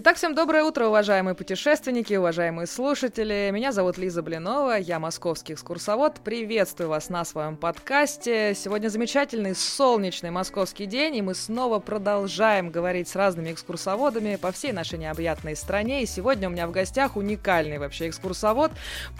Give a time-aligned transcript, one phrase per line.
[0.00, 3.50] Итак, всем доброе утро, уважаемые путешественники, уважаемые слушатели.
[3.52, 6.20] Меня зовут Лиза Блинова, я московский экскурсовод.
[6.22, 8.54] Приветствую вас на своем подкасте.
[8.54, 14.70] Сегодня замечательный солнечный московский день, и мы снова продолжаем говорить с разными экскурсоводами по всей
[14.70, 16.04] нашей необъятной стране.
[16.04, 18.70] И сегодня у меня в гостях уникальный вообще экскурсовод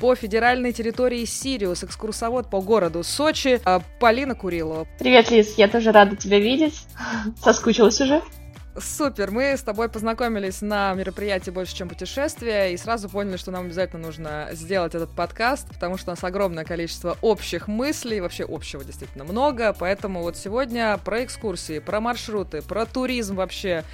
[0.00, 4.86] по федеральной территории Сириус, экскурсовод по городу Сочи а, Полина Курилова.
[5.00, 6.82] Привет, Лиз, я тоже рада тебя видеть.
[7.42, 8.22] Соскучилась уже.
[8.80, 13.66] Супер, мы с тобой познакомились на мероприятии «Больше, чем путешествия» и сразу поняли, что нам
[13.66, 18.84] обязательно нужно сделать этот подкаст, потому что у нас огромное количество общих мыслей, вообще общего
[18.84, 23.84] действительно много, поэтому вот сегодня про экскурсии, про маршруты, про туризм вообще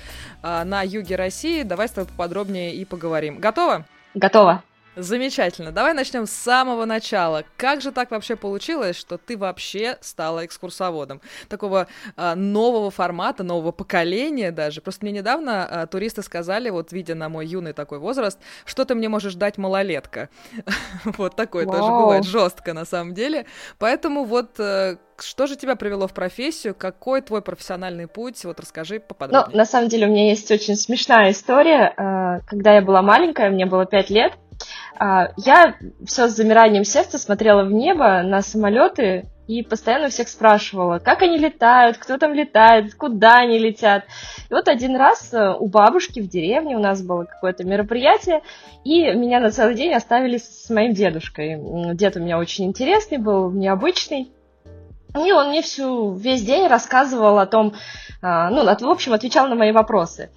[0.43, 3.39] э, на юге России давай с тобой поподробнее и поговорим.
[3.39, 3.87] Готова?
[4.15, 4.63] Готова.
[4.97, 5.73] Замечательно.
[5.73, 7.45] Давай начнем с самого начала.
[7.57, 11.21] Как же так вообще получилось, что ты вообще стала экскурсоводом?
[11.49, 14.81] Такого а, нового формата, нового поколения даже.
[14.81, 18.95] Просто мне недавно а, туристы сказали, вот видя на мой юный такой возраст, что ты
[18.95, 20.29] мне можешь дать малолетка.
[21.05, 23.47] вот такое тоже бывает жестко на самом деле.
[23.79, 26.75] Поэтому вот э, что же тебя привело в профессию?
[26.75, 28.45] Какой твой профессиональный путь?
[28.45, 29.51] Вот расскажи поподробнее.
[29.53, 31.95] Ну, на самом деле у меня есть очень смешная история.
[31.97, 34.33] Э, когда я была маленькая, мне было пять лет,
[34.99, 35.75] я
[36.07, 41.37] все с замиранием сердца смотрела в небо на самолеты и постоянно всех спрашивала, как они
[41.37, 44.05] летают, кто там летает, куда они летят.
[44.49, 48.43] И вот один раз э, у бабушки в деревне у нас было какое-то мероприятие,
[48.85, 51.59] и меня на целый день оставили с моим дедушкой.
[51.95, 54.33] Дед у меня очень интересный был, необычный.
[55.15, 57.75] И он мне всю, весь день рассказывал о том,
[58.21, 60.31] а, ну, в общем, отвечал на мои вопросы.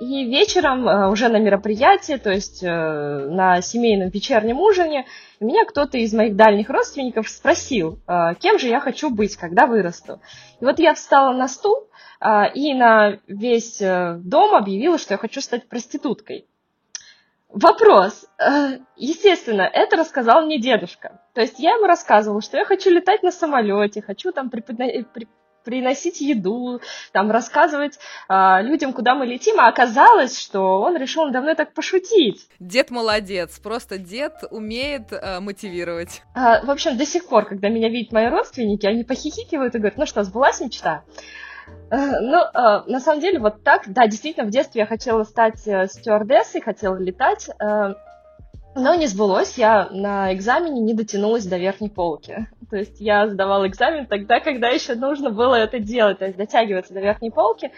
[0.00, 5.06] И вечером э, уже на мероприятии, то есть э, на семейном вечернем ужине,
[5.38, 10.20] меня кто-то из моих дальних родственников спросил, э, кем же я хочу быть, когда вырасту.
[10.60, 11.88] И вот я встала на стул
[12.54, 16.46] и на весь дом объявила, что я хочу стать проституткой.
[17.50, 18.24] Вопрос.
[18.96, 21.20] Естественно, это рассказал мне дедушка.
[21.34, 24.48] То есть я ему рассказывала, что я хочу летать на самолете, хочу там
[25.64, 26.80] приносить еду,
[27.12, 27.98] там рассказывать
[28.28, 32.46] э, людям, куда мы летим, а оказалось, что он решил надо мной так пошутить.
[32.60, 36.22] Дед молодец, просто дед умеет э, мотивировать.
[36.34, 39.98] А, в общем, до сих пор, когда меня видят мои родственники, они похихикивают и говорят,
[39.98, 41.04] ну что, сбылась мечта?
[41.90, 45.66] Э, ну, э, на самом деле, вот так, да, действительно, в детстве я хотела стать
[45.66, 47.48] э, стюардессой, хотела летать,
[48.74, 52.48] но не сбылось, я на экзамене не дотянулась до верхней полки.
[52.70, 56.92] То есть я сдавала экзамен тогда, когда еще нужно было это делать, то есть дотягиваться
[56.92, 57.70] до верхней полки.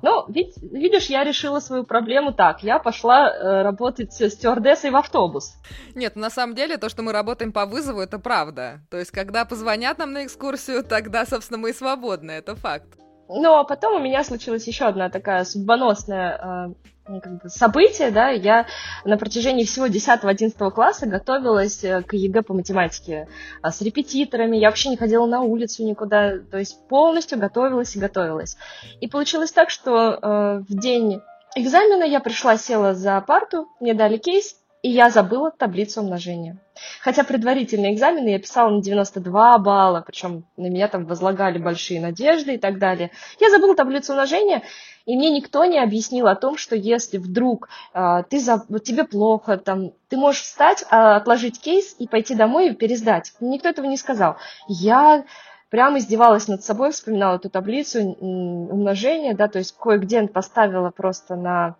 [0.00, 2.62] Ну, ведь, видишь, я решила свою проблему так.
[2.62, 5.56] Я пошла э, работать стюардессой в автобус.
[5.96, 8.80] Нет, на самом деле то, что мы работаем по вызову, это правда.
[8.90, 12.86] То есть, когда позвонят нам на экскурсию, тогда, собственно, мы и свободны, это факт.
[13.28, 16.76] Но потом у меня случилась еще одна такая судьбоносная э, ну,
[17.20, 18.66] как бы событие, да, я
[19.04, 23.28] на протяжении всего 10-11 класса готовилась э, к ЕГЭ по математике
[23.62, 28.00] а, с репетиторами, я вообще не ходила на улицу никуда, то есть полностью готовилась и
[28.00, 28.56] готовилась.
[29.00, 31.20] И получилось так, что э, в день
[31.56, 36.58] экзамена я пришла, села за парту, мне дали кейс, и я забыла таблицу умножения.
[37.00, 42.54] Хотя предварительные экзамены я писала на 92 балла, причем на меня там возлагали большие надежды
[42.54, 43.10] и так далее.
[43.40, 44.62] Я забыла таблицу умножения,
[45.08, 49.56] и мне никто не объяснил о том, что если вдруг э, ты за, тебе плохо,
[49.56, 53.32] там, ты можешь встать, э, отложить кейс и пойти домой и пересдать.
[53.40, 54.36] Никто этого не сказал.
[54.68, 55.24] Я
[55.70, 61.76] прямо издевалась над собой, вспоминала эту таблицу умножения, да, то есть кое-где поставила просто на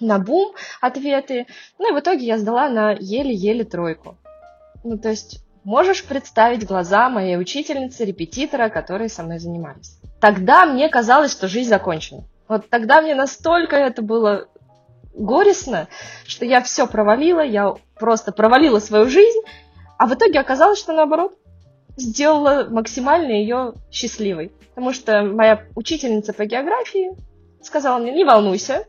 [0.00, 1.46] на бум ответы.
[1.78, 4.16] Ну и в итоге я сдала на еле-еле тройку.
[4.84, 10.00] Ну, то есть можешь представить глаза моей учительницы, репетитора, которые со мной занимались.
[10.18, 12.24] Тогда мне казалось, что жизнь закончена.
[12.48, 14.48] Вот тогда мне настолько это было
[15.14, 15.88] горестно,
[16.26, 19.40] что я все провалила, я просто провалила свою жизнь,
[19.98, 21.36] а в итоге оказалось, что наоборот,
[21.96, 24.52] сделала максимально ее счастливой.
[24.70, 27.10] Потому что моя учительница по географии
[27.62, 28.86] сказала мне, не волнуйся,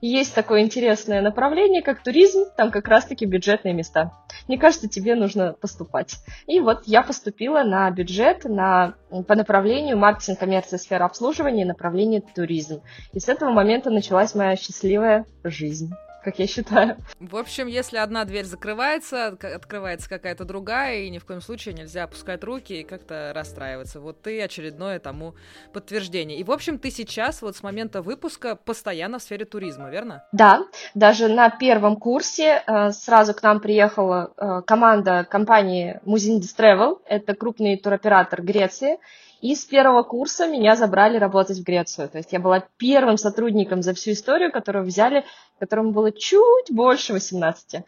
[0.00, 4.12] есть такое интересное направление, как туризм, там как раз-таки бюджетные места.
[4.48, 6.16] Мне кажется, тебе нужно поступать.
[6.46, 8.94] И вот я поступила на бюджет на,
[9.26, 12.82] по направлению маркетинг, коммерция, сфера обслуживания и направление туризм.
[13.12, 16.96] И с этого момента началась моя счастливая жизнь как я считаю.
[17.18, 22.04] В общем, если одна дверь закрывается, открывается какая-то другая, и ни в коем случае нельзя
[22.04, 24.00] опускать руки и как-то расстраиваться.
[24.00, 25.34] Вот ты очередное тому
[25.72, 26.38] подтверждение.
[26.38, 30.24] И, в общем, ты сейчас вот с момента выпуска постоянно в сфере туризма, верно?
[30.32, 30.64] Да,
[30.94, 37.34] даже на первом курсе э, сразу к нам приехала э, команда компании Muzindis Travel, это
[37.34, 38.98] крупный туроператор Греции,
[39.40, 42.08] И с первого курса меня забрали работать в Грецию.
[42.08, 45.24] То есть я была первым сотрудником за всю историю, которого взяли,
[45.58, 47.84] которому было чуть больше 18.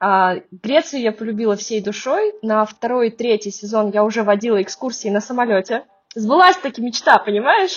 [0.00, 2.34] А, Грецию я полюбила всей душой.
[2.42, 5.84] На второй и третий сезон я уже водила экскурсии на самолете.
[6.14, 7.76] Сбылась таки мечта, понимаешь?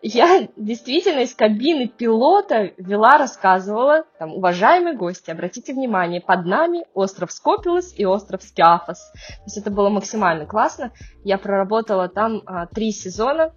[0.00, 7.32] Я действительно из кабины пилота вела, рассказывала, там, уважаемые гости, обратите внимание, под нами остров
[7.32, 8.98] Скопилос и остров Скиафос.
[9.12, 10.92] То есть это было максимально классно.
[11.22, 13.54] Я проработала там а, три сезона,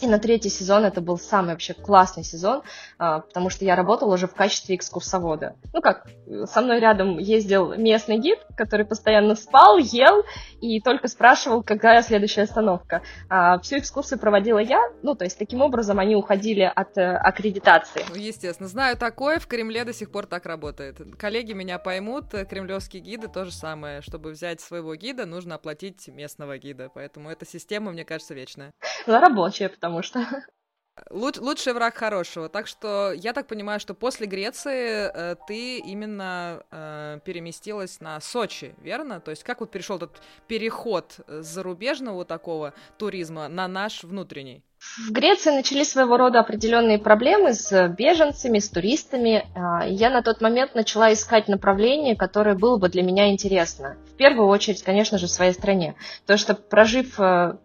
[0.00, 2.62] и на третий сезон это был самый вообще классный сезон,
[2.98, 5.56] а, потому что я работала уже в качестве экскурсовода.
[5.72, 6.06] Ну как,
[6.44, 10.24] со мной рядом ездил местный гид, который постоянно спал, ел
[10.60, 13.02] и только спрашивал, какая следующая остановка.
[13.28, 18.04] А всю экскурсию проводила я, ну то есть таким образом они уходили от э, аккредитации.
[18.08, 21.00] Ну, естественно, знаю такое, в Кремле до сих пор так работает.
[21.18, 24.02] Коллеги меня поймут, кремлевские гиды то же самое.
[24.02, 28.72] Чтобы взять своего гида, нужно оплатить местного гида, поэтому эта система, мне кажется, вечная.
[29.06, 30.20] Ну, рабочая, потому потому что...
[31.10, 32.48] Луч, лучший враг хорошего.
[32.48, 38.74] Так что я так понимаю, что после Греции э, ты именно э, переместилась на Сочи,
[38.82, 39.20] верно?
[39.20, 44.64] То есть как вот перешел этот переход с зарубежного такого туризма на наш внутренний?
[45.08, 49.46] В Греции начались своего рода определенные проблемы с беженцами, с туристами.
[49.54, 53.96] А, я на тот момент начала искать направление, которое было бы для меня интересно.
[54.12, 55.94] В первую очередь, конечно же, в своей стране.
[56.26, 57.56] То, что прожив э,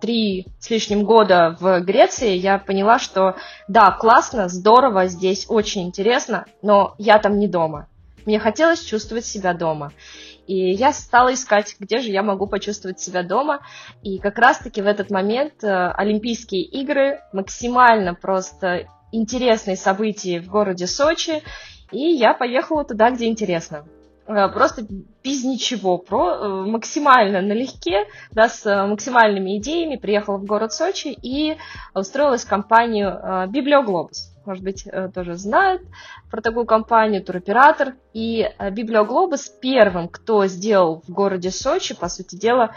[0.00, 3.36] три с лишним года в Греции, я поняла, что
[3.68, 7.88] да, классно, здорово, здесь очень интересно, но я там не дома.
[8.24, 9.92] Мне хотелось чувствовать себя дома.
[10.46, 13.60] И я стала искать, где же я могу почувствовать себя дома.
[14.02, 20.86] И как раз-таки в этот момент э, Олимпийские игры, максимально просто интересные события в городе
[20.86, 21.42] Сочи,
[21.90, 23.86] и я поехала туда, где интересно.
[24.28, 24.86] Э, просто
[25.22, 31.08] без ничего, про, э, максимально налегке, да, с э, максимальными идеями приехала в город Сочи
[31.08, 31.56] и
[31.94, 34.32] устроилась в компанию Библиоглобус.
[34.44, 35.82] Может быть, тоже знают
[36.30, 37.94] про такую компанию, туроператор.
[38.12, 42.70] И Библиоглобус первым, кто сделал в городе Сочи, по сути дела,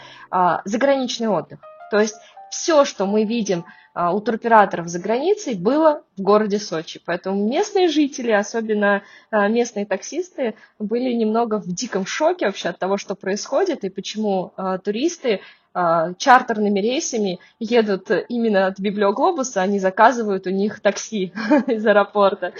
[0.64, 1.60] заграничный отдых.
[1.92, 2.16] То есть
[2.50, 3.64] все, что мы видим
[3.94, 7.00] у туроператоров за границей было в городе Сочи.
[7.04, 12.96] Поэтому местные жители, особенно а, местные таксисты, были немного в диком шоке вообще от того,
[12.96, 15.40] что происходит, и почему а, туристы
[15.72, 21.32] чартерными рейсами едут именно от Библиоглобуса, они заказывают у них такси
[21.68, 22.54] из аэропорта.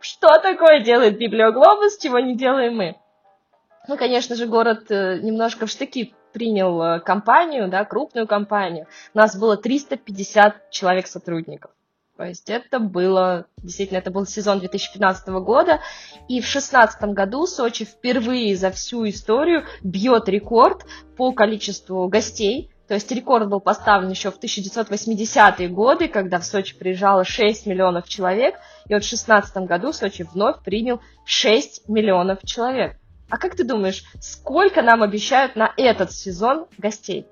[0.00, 2.96] Что такое делает Библиоглобус, чего не делаем мы?
[3.86, 9.18] Ну, конечно же, город э, немножко в штыки принял э, компанию, да, крупную компанию, у
[9.18, 11.70] нас было 350 человек сотрудников.
[12.16, 15.80] То есть это было, действительно, это был сезон 2015 года,
[16.28, 20.84] и в 2016 году Сочи впервые за всю историю бьет рекорд
[21.16, 22.70] по количеству гостей.
[22.86, 28.08] То есть рекорд был поставлен еще в 1980-е годы, когда в Сочи приезжало 6 миллионов
[28.08, 32.96] человек, и вот в 2016 году Сочи вновь принял 6 миллионов человек.
[33.34, 37.26] А как ты думаешь, сколько нам обещают на этот сезон гостей?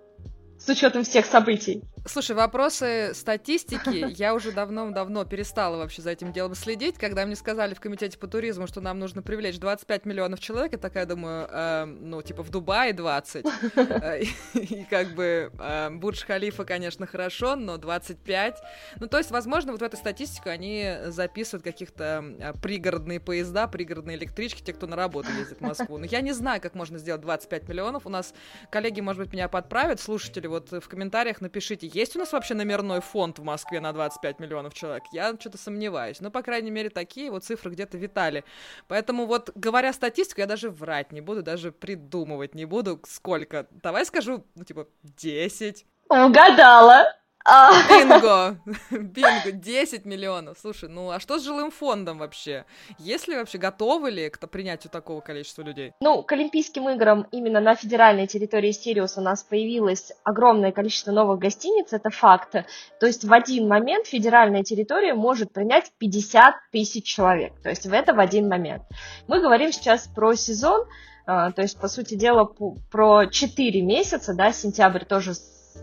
[0.59, 1.85] С учетом всех событий.
[2.05, 6.99] Слушай, вопросы статистики я уже давно-давно перестала вообще за этим делом следить.
[6.99, 10.79] Когда мне сказали в комитете по туризму, что нам нужно привлечь 25 миллионов человек, я
[10.79, 13.47] такая думаю, э, ну, типа в Дубае 20.
[13.77, 14.23] Э,
[14.55, 18.59] и как бы э, Бурдж-Халифа, конечно, хорошо, но 25.
[18.99, 24.17] Ну, то есть, возможно, вот в эту статистику они записывают каких-то э, пригородные поезда, пригородные
[24.17, 25.99] электрички, те, кто на работу ездит в Москву.
[25.99, 28.07] Но я не знаю, как можно сделать 25 миллионов.
[28.07, 28.35] У нас
[28.71, 33.01] коллеги, может быть, меня подправят, слушатели, вот в комментариях напишите, есть у нас вообще номерной
[33.01, 35.05] фонд в Москве на 25 миллионов человек?
[35.13, 36.21] Я что-то сомневаюсь.
[36.21, 38.45] Но, по крайней мере, такие вот цифры где-то витали.
[38.89, 43.67] Поэтому вот, говоря статистику, я даже врать не буду, даже придумывать не буду, сколько.
[43.71, 45.87] Давай скажу, ну, типа, 10.
[46.09, 47.22] Угадала!
[47.45, 47.71] А.
[47.89, 48.57] Бинго!
[48.91, 49.53] Бинго!
[49.53, 50.59] 10 миллионов.
[50.61, 52.65] Слушай, ну а что с жилым фондом вообще?
[52.99, 55.93] Есть ли вообще готовы ли к принятию такого количества людей?
[56.01, 61.39] Ну, к Олимпийским играм именно на федеральной территории Сириус у нас появилось огромное количество новых
[61.39, 62.53] гостиниц, это факт.
[62.53, 67.53] То есть в один момент федеральная территория может принять 50 тысяч человек.
[67.63, 68.83] То есть в это в один момент.
[69.27, 70.87] Мы говорим сейчас про сезон,
[71.25, 72.45] а, то есть, по сути дела,
[72.91, 75.35] про 4 месяца, да, сентябрь тоже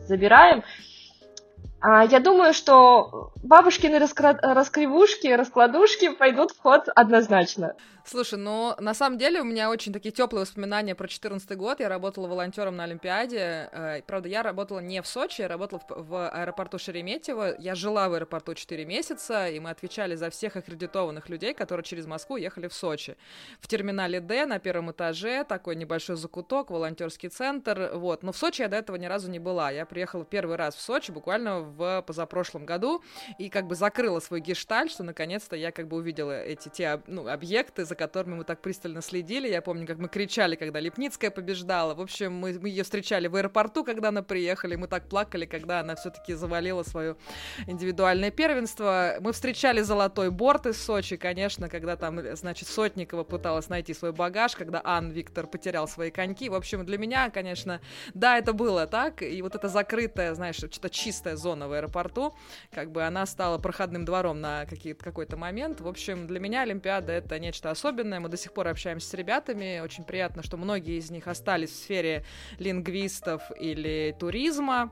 [0.08, 0.64] забираем,
[1.82, 4.38] я думаю, что бабушкины раскра...
[4.42, 7.76] раскривушки, раскладушки пойдут в ход однозначно.
[8.10, 11.80] Слушай, ну, на самом деле у меня очень такие теплые воспоминания про 2014 год.
[11.80, 13.70] Я работала волонтером на Олимпиаде.
[13.72, 17.56] Э, правда, я работала не в Сочи, я работала в, в аэропорту Шереметьево.
[17.60, 22.08] Я жила в аэропорту 4 месяца, и мы отвечали за всех аккредитованных людей, которые через
[22.08, 23.16] Москву ехали в Сочи.
[23.60, 27.92] В терминале Д на первом этаже такой небольшой закуток, волонтерский центр.
[27.94, 28.24] Вот.
[28.24, 29.70] Но в Сочи я до этого ни разу не была.
[29.70, 33.04] Я приехала первый раз в Сочи буквально в позапрошлом году
[33.38, 37.28] и как бы закрыла свой гешталь, что наконец-то я как бы увидела эти те ну,
[37.28, 39.50] объекты, за которыми мы так пристально следили.
[39.50, 41.94] Я помню, как мы кричали, когда Липницкая побеждала.
[41.94, 45.82] В общем, мы, мы ее встречали в аэропорту, когда она приехала, мы так плакали, когда
[45.82, 47.18] она все-таки завалила свое
[47.68, 49.16] индивидуальное первенство.
[49.20, 54.56] Мы встречали золотой борт из Сочи, конечно, когда там, значит, Сотникова пыталась найти свой багаж,
[54.56, 56.50] когда Ан Виктор потерял свои коньки.
[56.50, 57.82] В общем, для меня, конечно,
[58.14, 62.34] да, это было так, и вот эта закрытая, знаешь, что-то чистая зона в аэропорту,
[62.72, 64.66] как бы она стала проходным двором на
[65.04, 65.82] какой-то момент.
[65.82, 68.20] В общем, для меня Олимпиада это нечто особенное, особенное.
[68.20, 69.80] Мы до сих пор общаемся с ребятами.
[69.80, 72.24] Очень приятно, что многие из них остались в сфере
[72.60, 74.92] лингвистов или туризма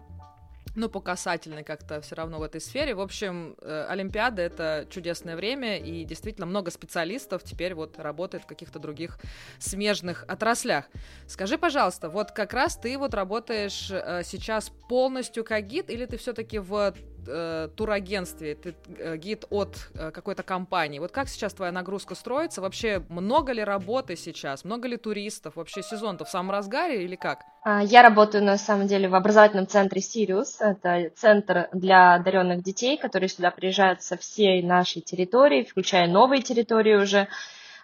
[0.75, 2.94] ну, по касательной как-то все равно в этой сфере.
[2.94, 8.48] В общем, э, Олимпиада— это чудесное время, и действительно много специалистов теперь вот работает в
[8.48, 9.18] каких-то других
[9.58, 10.86] смежных отраслях.
[11.27, 16.18] Скажи, пожалуйста, вот как раз ты вот работаешь э, сейчас полностью как гид, или ты
[16.18, 16.94] все-таки в
[17.27, 21.00] э, турагентстве, ты э, гид от э, какой-то компании.
[21.00, 22.62] Вот как сейчас твоя нагрузка строится?
[22.62, 24.63] Вообще много ли работы сейчас?
[24.63, 25.55] Много ли туристов?
[25.55, 27.41] Вообще сезон-то в самом разгаре или как?
[27.63, 30.62] А, я работаю на самом деле в образовательном центре Сириус.
[30.62, 36.96] Это центр для одаренных детей, которые сюда приезжают со всей нашей территории, включая новые территории
[36.96, 37.27] уже.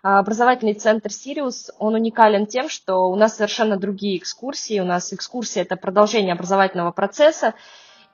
[0.05, 4.79] А, образовательный центр Сириус, он уникален тем, что у нас совершенно другие экскурсии.
[4.79, 7.53] У нас экскурсия– это продолжение образовательного процесса,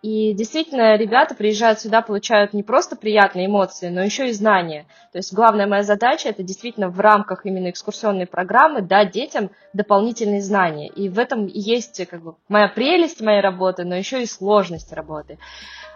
[0.01, 4.85] и действительно, ребята приезжают сюда, получают не просто приятные эмоции, но еще и знания.
[5.11, 10.41] То есть главная моя задача это действительно в рамках именно экскурсионной программы дать детям дополнительные
[10.41, 10.87] знания.
[10.87, 15.37] И в этом есть как бы, моя прелесть моей работы, но еще и сложность работы.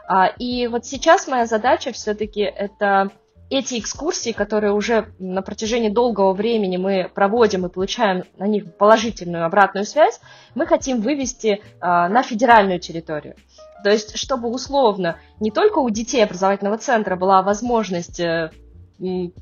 [0.08, 3.10] А, и вот сейчас моя задача все-таки это
[3.50, 9.46] эти экскурсии, которые уже на протяжении долгого времени мы проводим и получаем на них положительную
[9.46, 10.20] обратную связь,
[10.56, 13.36] мы хотим вывести а, на федеральную территорию.
[13.84, 18.52] То есть, чтобы условно не только у детей образовательного центра была возможность э,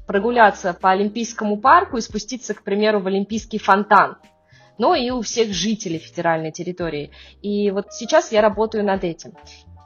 [0.08, 4.18] прогуляться по Олимпийскому парку и спуститься, к примеру, в Олимпийский фонтан,
[4.78, 7.12] но и у всех жителей федеральной территории.
[7.42, 9.34] И вот сейчас я работаю над этим.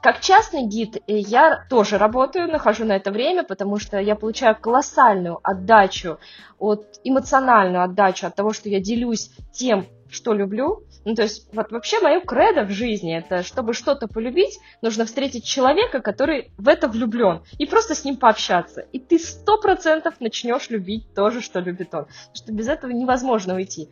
[0.02, 4.56] Как частный гид э, я тоже работаю, нахожу на это время, потому что я получаю
[4.56, 6.18] колоссальную отдачу,
[6.58, 11.70] от, эмоциональную отдачу от того, что я делюсь тем, что люблю, ну, то есть, вот
[11.70, 16.88] вообще мое кредо в жизни, это чтобы что-то полюбить, нужно встретить человека, который в это
[16.88, 18.82] влюблен, и просто с ним пообщаться.
[18.92, 22.04] И ты сто процентов начнешь любить то же, что любит он.
[22.06, 23.88] Потому что без этого невозможно уйти.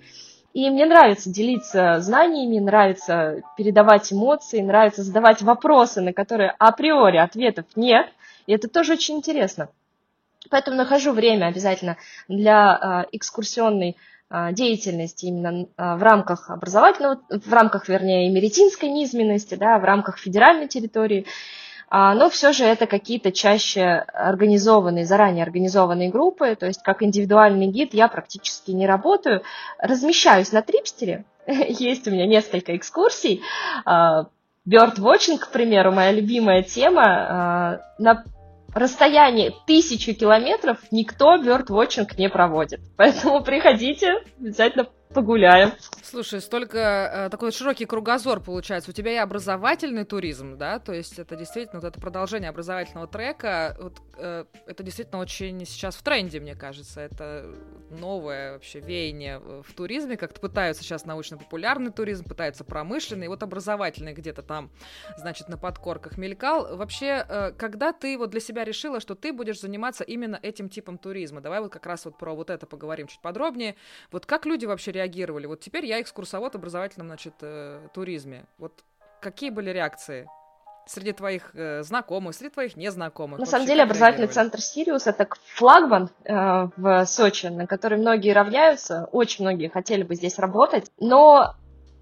[0.54, 7.66] И мне нравится делиться знаниями, нравится передавать эмоции, нравится задавать вопросы, на которые априори ответов
[7.74, 8.06] нет.
[8.46, 9.68] И это тоже очень интересно.
[10.50, 11.96] Поэтому нахожу время обязательно
[12.28, 13.96] для э, экскурсионной
[14.52, 20.66] деятельности именно а, в рамках образовательного, в рамках, вернее, меретинской низменности, да, в рамках федеральной
[20.66, 21.26] территории,
[21.88, 27.66] а, но все же это какие-то чаще организованные, заранее организованные группы, то есть как индивидуальный
[27.66, 29.42] гид я практически не работаю,
[29.78, 33.42] размещаюсь на Трипстере, есть у меня несколько экскурсий,
[34.66, 38.24] Birdwatching, к примеру, моя любимая тема, на
[38.74, 42.80] расстоянии тысячи километров никто бёрдвотчинг не проводит.
[42.96, 45.72] Поэтому приходите, обязательно погуляем.
[46.02, 48.90] Слушай, столько э, такой широкий кругозор получается.
[48.90, 53.76] У тебя и образовательный туризм, да, то есть это действительно вот это продолжение образовательного трека.
[53.80, 57.00] Вот, э, это действительно очень сейчас в тренде, мне кажется.
[57.00, 57.46] Это
[57.90, 60.16] новое вообще веяние в туризме.
[60.16, 64.70] Как-то пытаются сейчас научно-популярный туризм, пытаются промышленный, и вот образовательный где-то там,
[65.16, 66.76] значит, на подкорках мелькал.
[66.76, 70.98] Вообще, э, когда ты вот для себя решила, что ты будешь заниматься именно этим типом
[70.98, 71.40] туризма?
[71.40, 73.76] Давай вот как раз вот про вот это поговорим чуть подробнее.
[74.10, 75.46] Вот как люди вообще реагируют реагировали?
[75.46, 78.44] Вот теперь я экскурсовод в образовательном, значит, э, туризме.
[78.58, 78.72] Вот
[79.20, 80.28] какие были реакции?
[80.86, 83.40] среди твоих э, знакомых, среди твоих незнакомых.
[83.40, 89.08] На самом деле образовательный центр Сириус это флагман э, в Сочи, на который многие равняются,
[89.10, 91.54] очень многие хотели бы здесь работать, но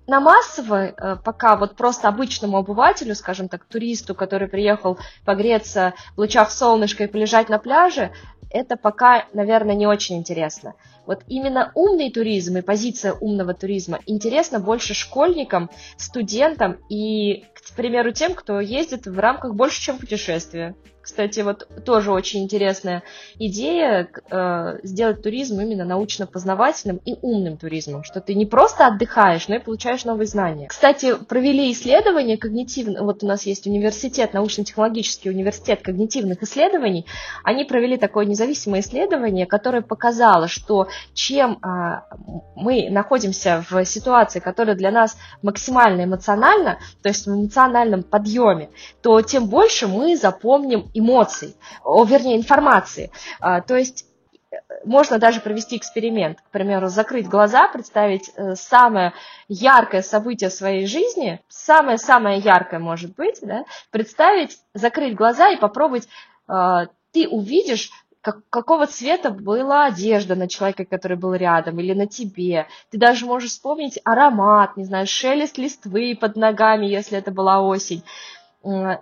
[0.09, 6.19] на массовый, э, пока вот просто обычному обывателю, скажем так, туристу, который приехал погреться в
[6.19, 8.11] лучах солнышка и полежать на пляже,
[8.53, 10.75] это пока, наверное, не очень интересно.
[11.07, 18.13] Вот именно умный туризм и позиция умного туризма интересна больше школьникам, студентам и, к примеру,
[18.13, 20.75] тем, кто ездит в рамках больше, чем путешествия.
[21.03, 23.03] Кстати, вот тоже очень интересная
[23.39, 29.57] идея э, сделать туризм именно научно-познавательным и умным туризмом, что ты не просто отдыхаешь, но
[29.57, 30.69] и получаешь новые знания.
[30.69, 37.05] Кстати, провели исследования когнитивных, вот у нас есть университет, научно-технологический университет когнитивных исследований,
[37.43, 42.03] они провели такое независимое исследование, которое показало, что чем э,
[42.55, 48.71] мы находимся в ситуации, которая для нас максимально эмоциональна, то есть в эмоциональном подъеме,
[49.03, 53.11] то тем больше мы запомним эмоций, о, вернее, информации.
[53.41, 54.07] А, то есть
[54.51, 59.13] э, можно даже провести эксперимент, к примеру, закрыть глаза, представить э, самое
[59.49, 66.09] яркое событие в своей жизни, самое-самое яркое может быть, да, представить, закрыть глаза и попробовать,
[66.47, 72.07] а, ты увидишь, как, какого цвета была одежда на человеке, который был рядом, или на
[72.07, 72.69] тебе.
[72.91, 78.05] Ты даже можешь вспомнить аромат, не знаю, шелест листвы под ногами, если это была осень.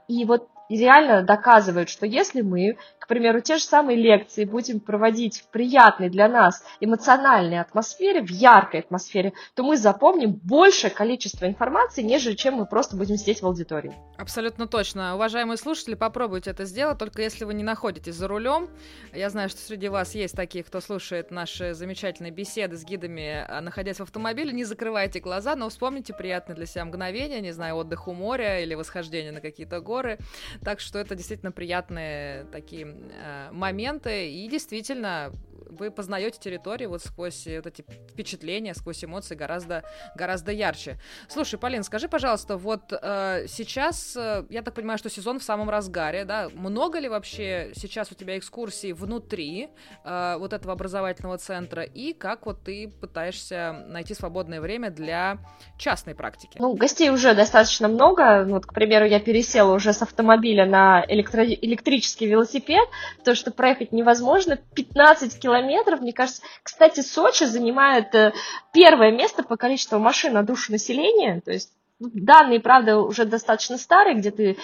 [0.09, 4.79] И вот и реально доказывают, что если мы, к примеру, те же самые лекции будем
[4.79, 11.47] проводить в приятной для нас эмоциональной атмосфере, в яркой атмосфере, то мы запомним большее количество
[11.47, 13.93] информации, нежели чем мы просто будем сидеть в аудитории.
[14.17, 15.17] Абсолютно точно.
[15.17, 18.71] Уважаемые слушатели, попробуйте это сделать, только если вы не находитесь за рулем.
[19.13, 23.61] Я знаю, что среди вас есть такие, кто слушает наши замечательные беседы с гидами, а,
[23.61, 24.53] находясь в автомобиле.
[24.53, 28.77] Не закрывайте глаза, но вспомните приятные для себя мгновения, не знаю, отдых у моря или
[28.77, 30.19] восхождение на какие-то горы.
[30.65, 34.31] Так что это действительно приятные такие э, моменты.
[34.31, 35.33] И действительно,
[35.71, 40.99] вы познаете территорию вот сквозь вот эти впечатления, сквозь эмоции гораздо, гораздо ярче.
[41.29, 45.71] Слушай, Полин, скажи, пожалуйста, вот э, сейчас, э, я так понимаю, что сезон в самом
[45.71, 46.49] разгаре, да?
[46.53, 49.69] Много ли вообще сейчас у тебя экскурсий внутри
[50.05, 51.83] э, вот этого образовательного центра?
[51.83, 55.39] И как вот ты пытаешься найти свободное время для
[55.79, 56.59] частной практики?
[56.59, 58.45] Ну, гостей уже достаточно много.
[58.45, 62.89] Вот, к примеру, я пересела уже с автомобиля на электро- электрический велосипед,
[63.25, 64.59] то, что проехать невозможно.
[64.75, 66.43] 15 километров мне кажется.
[66.63, 68.33] Кстати, Сочи занимает э,
[68.73, 73.77] первое место по количеству машин на душу населения, то есть ну, Данные, правда, уже достаточно
[73.77, 74.57] старые, где-то э,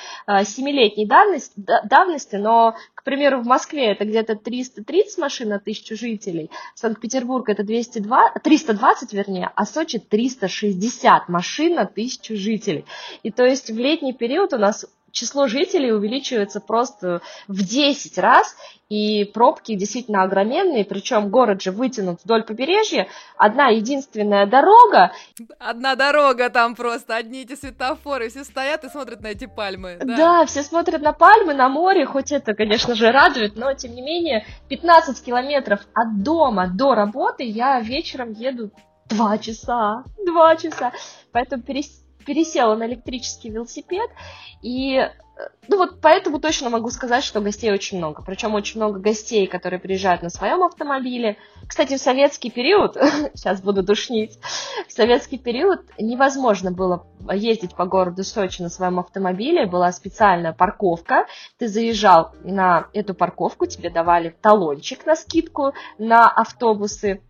[0.44, 7.46] семилетней давности, но, к примеру, в Москве это где-то 330 машин на тысячу жителей, Санкт-Петербург
[7.50, 12.86] это 202, 320, вернее, а Сочи 360 машин на тысячу жителей.
[13.22, 14.86] И то есть в летний период у нас
[15.16, 18.54] число жителей увеличивается просто в 10 раз,
[18.90, 25.12] и пробки действительно огроменные, причем город же вытянут вдоль побережья, одна единственная дорога.
[25.58, 29.96] Одна дорога там просто, одни эти светофоры, все стоят и смотрят на эти пальмы.
[30.00, 33.94] Да, да все смотрят на пальмы, на море, хоть это, конечно же, радует, но тем
[33.94, 38.70] не менее 15 километров от дома до работы я вечером еду
[39.08, 40.92] два часа, два часа,
[41.32, 44.10] поэтому перес пересела на электрический велосипед,
[44.60, 45.08] и э,
[45.68, 48.22] ну вот поэтому точно могу сказать, что гостей очень много.
[48.22, 51.36] Причем очень много гостей, которые приезжают на своем автомобиле.
[51.66, 52.96] Кстати, в советский период,
[53.34, 54.38] сейчас буду душнить,
[54.88, 59.66] в советский период невозможно было ездить по городу Сочи на своем автомобиле.
[59.66, 61.26] Была специальная парковка.
[61.58, 67.22] Ты заезжал на эту парковку, тебе давали талончик на скидку на автобусы.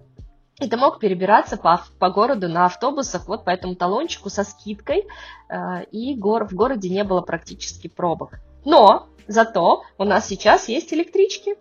[0.59, 5.07] И ты мог перебираться по, по городу на автобусах вот по этому талончику со скидкой,
[5.49, 8.40] э, и гор, в городе не было практически пробок.
[8.64, 11.57] Но зато у нас сейчас есть электрички.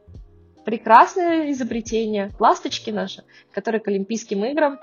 [0.64, 2.32] Прекрасное изобретение.
[2.40, 4.80] Ласточки наши, которые к Олимпийским играм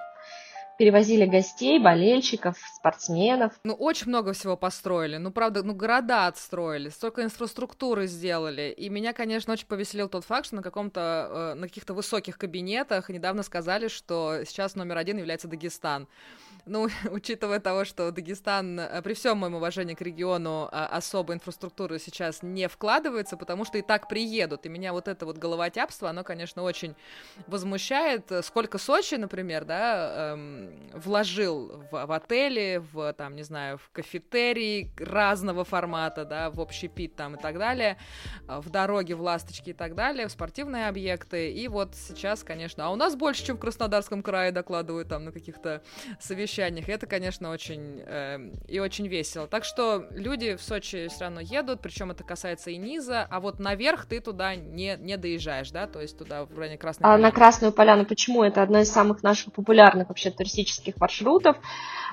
[0.83, 3.53] перевозили гостей, болельщиков, спортсменов.
[3.63, 5.17] Ну, очень много всего построили.
[5.17, 8.75] Ну, правда, ну, города отстроили, столько инфраструктуры сделали.
[8.77, 13.11] И меня, конечно, очень повеселил тот факт, что на каком-то, э, на каких-то высоких кабинетах
[13.11, 16.09] недавно сказали, что сейчас номер один является Дагестан.
[16.67, 22.01] Ну, учитывая того, что Дагестан, э, при всем моем уважении к региону, а, особо инфраструктуру
[22.01, 24.67] сейчас не вкладывается, потому что и так приедут.
[24.67, 26.97] И меня вот это вот головотяпство, оно, конечно, очень
[27.47, 28.33] возмущает.
[28.43, 34.93] Сколько Сочи, например, да, эм, вложил в, в отели, в, там, не знаю, в кафетерии
[34.99, 37.97] разного формата, да, в общий пит там и так далее,
[38.49, 41.51] э, в дороге, в ласточки и так далее, в спортивные объекты.
[41.53, 45.33] И вот сейчас, конечно, а у нас больше, чем в Краснодарском крае докладывают там на
[45.33, 45.83] каких-то
[46.21, 46.89] совещаниях.
[46.89, 49.47] Это, конечно, очень э, и очень весело.
[49.47, 53.59] Так что люди в Сочи все равно едут, причем это касается и низа, а вот
[53.59, 57.23] наверх ты туда не, не доезжаешь, да, то есть туда в районе Красной а Поляны.
[57.23, 58.43] На Красную Поляну почему?
[58.43, 61.57] Это одно из самых наших популярных вообще тури- туристических маршрутов.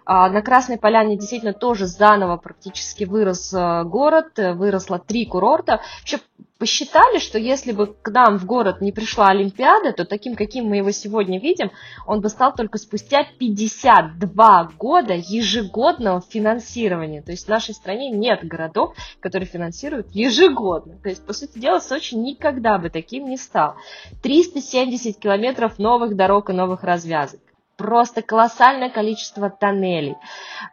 [0.05, 5.81] А, на Красной Поляне действительно тоже заново практически вырос э, город, выросло три курорта.
[5.99, 6.19] Вообще
[6.57, 10.77] посчитали, что если бы к нам в город не пришла Олимпиада, то таким, каким мы
[10.77, 11.71] его сегодня видим,
[12.07, 17.21] он бы стал только спустя 52 года ежегодного финансирования.
[17.21, 20.97] То есть в нашей стране нет городов, которые финансируют ежегодно.
[21.03, 23.75] То есть, по сути дела, Сочи никогда бы таким не стал.
[24.23, 27.39] 370 километров новых дорог и новых развязок
[27.79, 30.17] просто колоссальное количество тоннелей,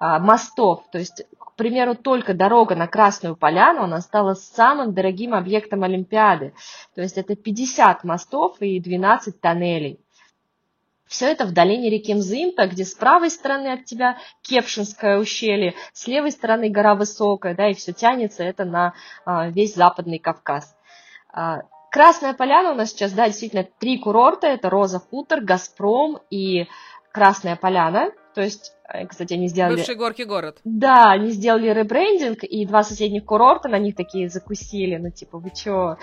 [0.01, 0.83] а, мостов.
[0.91, 6.53] То есть к примеру, только дорога на Красную Поляну, она стала самым дорогим объектом Олимпиады.
[6.95, 9.99] То есть это 50 мостов и 12 тоннелей.
[11.07, 16.07] Все это в долине реки Мзымта, где с правой стороны от тебя Кепшинское ущелье, с
[16.09, 18.93] левой стороны гора Высокая, да, и все тянется это на
[19.25, 20.77] а, весь Западный Кавказ.
[21.33, 21.63] А,
[21.97, 26.67] Красная Поляна у нас сейчас, да, действительно три курорта, это Роза Хутор, Газпром и
[27.17, 28.11] Красная Поляна.
[28.35, 29.77] То есть, э, кстати, они сделали...
[29.77, 30.59] Бывший горки город.
[30.65, 35.51] Да, они сделали ребрендинг, и два соседних курорта на них такие закусили, ну, типа, вы
[35.51, 35.97] чё,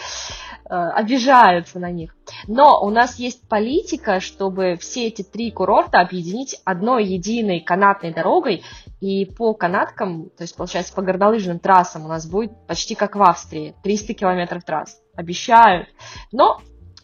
[0.67, 2.15] э, обижаются на них.
[2.47, 8.63] Но у нас есть политика, чтобы все эти три курорта объединить одной единой канатной дорогой,
[8.99, 13.21] и по канаткам, то есть, получается, по горнолыжным трассам у нас будет почти как в
[13.21, 14.99] Австрии, 300 километров трасс.
[15.15, 15.87] Обещают.
[16.31, 16.59] Но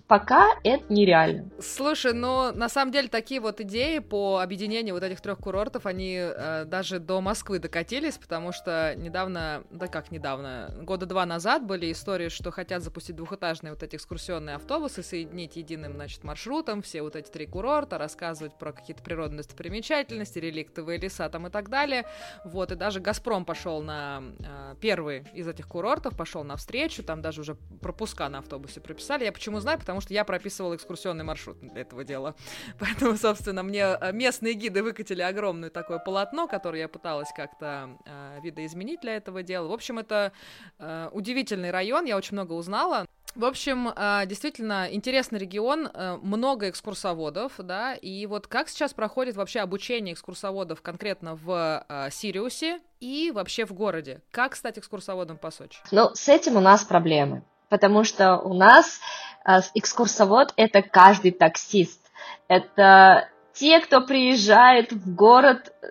[0.09, 1.51] пока это нереально.
[1.61, 6.15] Слушай, ну на самом деле такие вот идеи по объединению вот этих трех курортов, они
[6.17, 11.91] э, даже до Москвы докатились, потому что недавно, да как недавно, года два назад были
[11.91, 17.15] истории, что хотят запустить двухэтажные вот эти экскурсионные автобусы, соединить единым, значит, маршрутом все вот
[17.15, 22.05] эти три курорта, рассказывать про какие-то природные достопримечательности, реликтовые леса там и так далее.
[22.43, 27.41] Вот, и даже Газпром пошел на э, первый из этих курортов, пошел навстречу, там даже
[27.41, 29.25] уже пропуска на автобусе прописали.
[29.25, 29.77] Я почему знаю?
[29.77, 32.35] Потому потому что я прописывала экскурсионный маршрут для этого дела.
[32.79, 38.39] Поэтому, собственно, мне э, местные гиды выкатили огромное такое полотно, которое я пыталась как-то э,
[38.41, 39.67] видоизменить для этого дела.
[39.67, 40.31] В общем, это
[40.79, 43.05] э, удивительный район, я очень много узнала.
[43.35, 49.35] В общем, э, действительно интересный регион, э, много экскурсоводов, да, и вот как сейчас проходит
[49.35, 54.21] вообще обучение экскурсоводов конкретно в Сириусе и вообще в городе?
[54.31, 55.79] Как стать экскурсоводом по Сочи?
[55.91, 58.99] Ну, с этим у нас проблемы, потому что у нас
[59.45, 61.99] а, экскурсовод– это каждый таксист.
[62.47, 65.87] Это те, кто приезжает в город э,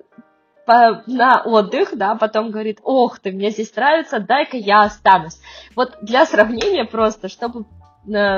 [0.66, 5.38] по, на отдых, да, потом говорит, ох ты, мне здесь нравится, дай-ка я останусь.
[5.74, 7.64] Вот для сравнения просто, чтобы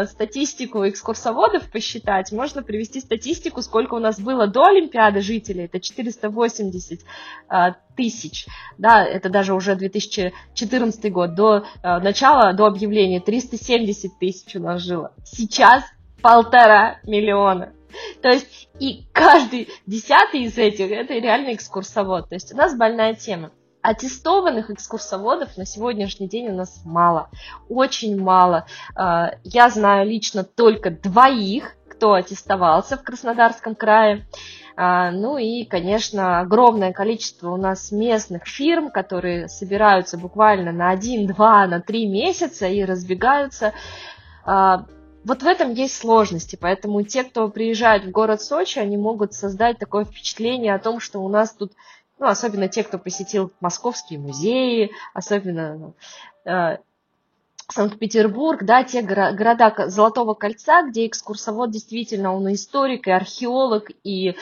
[0.06, 7.00] статистику экскурсоводов посчитать, можно привести статистику, сколько у нас было до Олимпиады жителей, это 480
[7.48, 8.46] а, тысяч,
[8.78, 14.82] да, это даже уже 2014 год, до а, начала, до объявления 370 тысяч у нас
[14.82, 15.84] жило, сейчас
[16.22, 17.72] полтора миллиона.
[18.22, 22.28] То есть и каждый десятый из этих это реально экскурсовод.
[22.28, 23.50] То есть у нас больная тема.
[23.82, 27.30] Аттестованных экскурсоводов на сегодняшний день у нас мало,
[27.68, 28.66] очень мало.
[28.94, 34.26] А, я знаю лично только двоих, кто аттестовался в Краснодарском крае.
[34.76, 41.26] А, ну и, конечно, огромное количество у нас местных фирм, которые собираются буквально на один,
[41.26, 43.72] два, на три месяца и разбегаются.
[44.44, 44.86] А,
[45.24, 49.78] вот в этом есть сложности, поэтому те, кто приезжает в город Сочи, они могут создать
[49.78, 51.72] такое впечатление о том, что у нас тут
[52.20, 55.94] ну, особенно те, кто посетил московские музеи, особенно
[56.44, 56.76] э,
[57.68, 64.36] Санкт-Петербург, да, те горо- города Золотого кольца, где экскурсовод действительно, он историк, и археолог, и,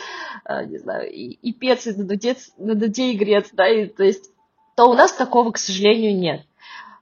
[0.45, 4.31] э, не знаю, и, и пец, и надудец, надудей грец, да, и, то есть,
[4.75, 6.43] то у нас такого, к сожалению, нет.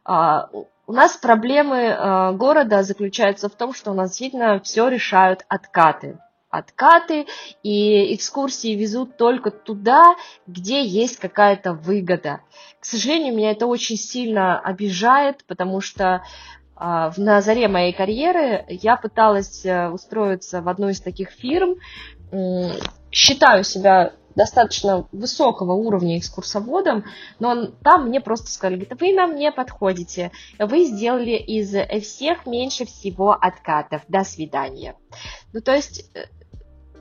[0.04, 0.50] А,
[0.86, 6.18] у нас проблемы а, города заключаются в том, что у нас действительно все решают откаты
[6.56, 7.26] откаты,
[7.62, 10.16] и экскурсии везут только туда,
[10.46, 12.40] где есть какая-то выгода.
[12.80, 16.22] К сожалению, меня это очень сильно обижает, потому что
[16.76, 21.76] а, на заре моей карьеры я пыталась э, устроиться в одну из таких фирм.
[23.10, 27.04] Считаю себя достаточно высокого уровня экскурсоводом,
[27.40, 32.84] но там мне просто сказали, говорит, вы нам не подходите, вы сделали из всех меньше
[32.84, 34.94] всего откатов, до свидания.
[35.52, 36.26] Ну, то есть э,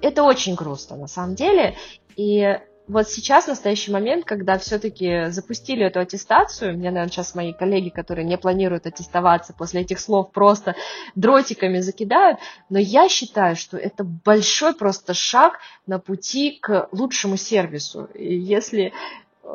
[0.06, 1.76] это очень грустно на самом деле.
[2.15, 7.52] И вот сейчас, в настоящий момент, когда все-таки запустили эту аттестацию, мне, наверное, сейчас мои
[7.52, 10.76] коллеги, которые не планируют аттестоваться после этих слов, просто
[11.15, 12.38] дротиками закидают,
[12.70, 18.06] но я считаю, что это большой просто шаг на пути к лучшему сервису.
[18.13, 18.94] И если
[19.44, 19.48] э,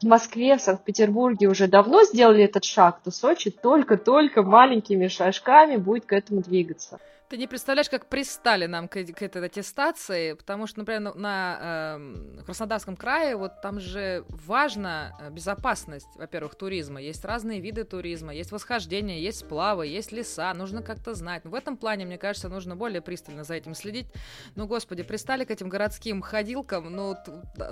[0.00, 6.04] в Москве, в Санкт-Петербурге уже давно сделали этот шаг, то Сочи только-только маленькими шажками будет
[6.04, 7.00] к этому двигаться.
[7.28, 11.58] Ты не представляешь, как пристали нам к, к этой аттестации, потому что, например, на, на
[11.60, 17.02] э, Краснодарском крае вот там же важна э, безопасность, во-первых, туризма.
[17.02, 21.44] Есть разные виды туризма, есть восхождение, есть сплавы, есть леса, нужно как-то знать.
[21.44, 24.06] в этом плане, мне кажется, нужно более пристально за этим следить.
[24.54, 27.14] Ну, господи, пристали к этим городским ходилкам, ну,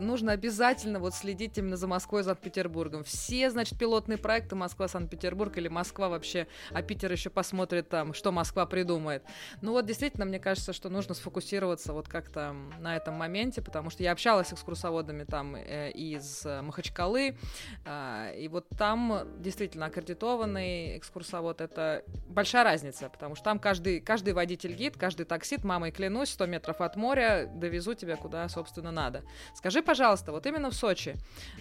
[0.01, 3.05] нужно обязательно вот следить именно за Москвой и Санкт-Петербургом.
[3.05, 8.67] Все, значит, пилотные проекты Москва-Санкт-Петербург или Москва вообще, а Питер еще посмотрит там, что Москва
[8.67, 9.23] придумает.
[9.61, 14.03] Ну вот действительно, мне кажется, что нужно сфокусироваться вот как-то на этом моменте, потому что
[14.03, 17.37] я общалась с экскурсоводами там э, из Махачкалы,
[17.85, 24.33] э, и вот там действительно аккредитованный экскурсовод— это большая разница, потому что там каждый, каждый
[24.33, 29.23] водитель-гид, каждый таксит, мамой клянусь, 100 метров от моря довезу тебя куда, собственно, надо.
[29.55, 31.17] Скажи, пожалуйста, вот именно в Сочи,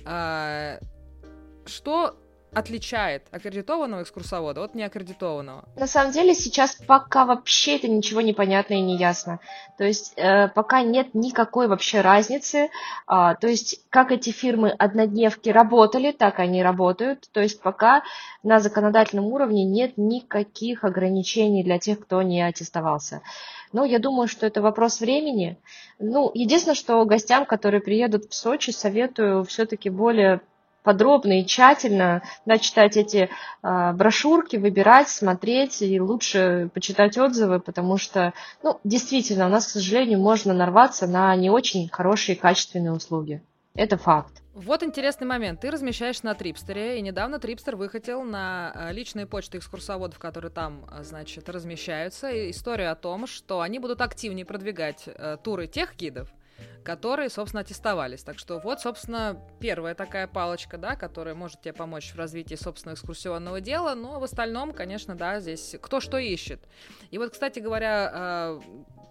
[0.06, 0.80] э,
[1.66, 2.20] что
[2.56, 5.66] отличает аккредитованного экскурсовода от неаккредитованного?
[5.76, 9.40] На самом деле сейчас пока вообще это ничего не понятно и не ясно.
[9.78, 12.70] То есть э, пока нет никакой вообще разницы.
[13.06, 17.28] А, то есть как эти фирмы однодневки работали, так они работают.
[17.32, 18.04] То есть пока
[18.44, 23.22] на законодательном уровне нет никаких ограничений для тех, кто не аттестовался.
[23.74, 25.58] Ну, я думаю, что это вопрос времени.
[26.00, 30.40] Ну, единственное, что гостям, которые приедут в Сочи, советую все-таки более
[30.86, 33.30] подробно и тщательно да, читать эти
[33.64, 39.72] э, брошюрки, выбирать, смотреть и лучше почитать отзывы, потому что, ну, действительно, у нас, к
[39.72, 43.42] сожалению, можно нарваться на не очень хорошие качественные услуги.
[43.76, 44.42] Это факт.
[44.54, 45.60] Вот интересный момент.
[45.60, 50.86] Ты размещаешь на Трипстере, и недавно Трипстер выхотел на э, личные почты экскурсоводов, которые там,
[50.90, 56.30] э, значит, размещаются, историю о том, что они будут активнее продвигать э, туры тех гидов,
[56.84, 58.24] которые, собственно, аттестовались.
[58.24, 62.96] Так что вот, собственно, первая такая палочка, да, которая может тебе помочь в развитии собственного
[62.96, 66.62] экскурсионного дела, но в остальном, конечно, да, здесь кто что ищет.
[67.12, 68.62] И вот, кстати говоря, а,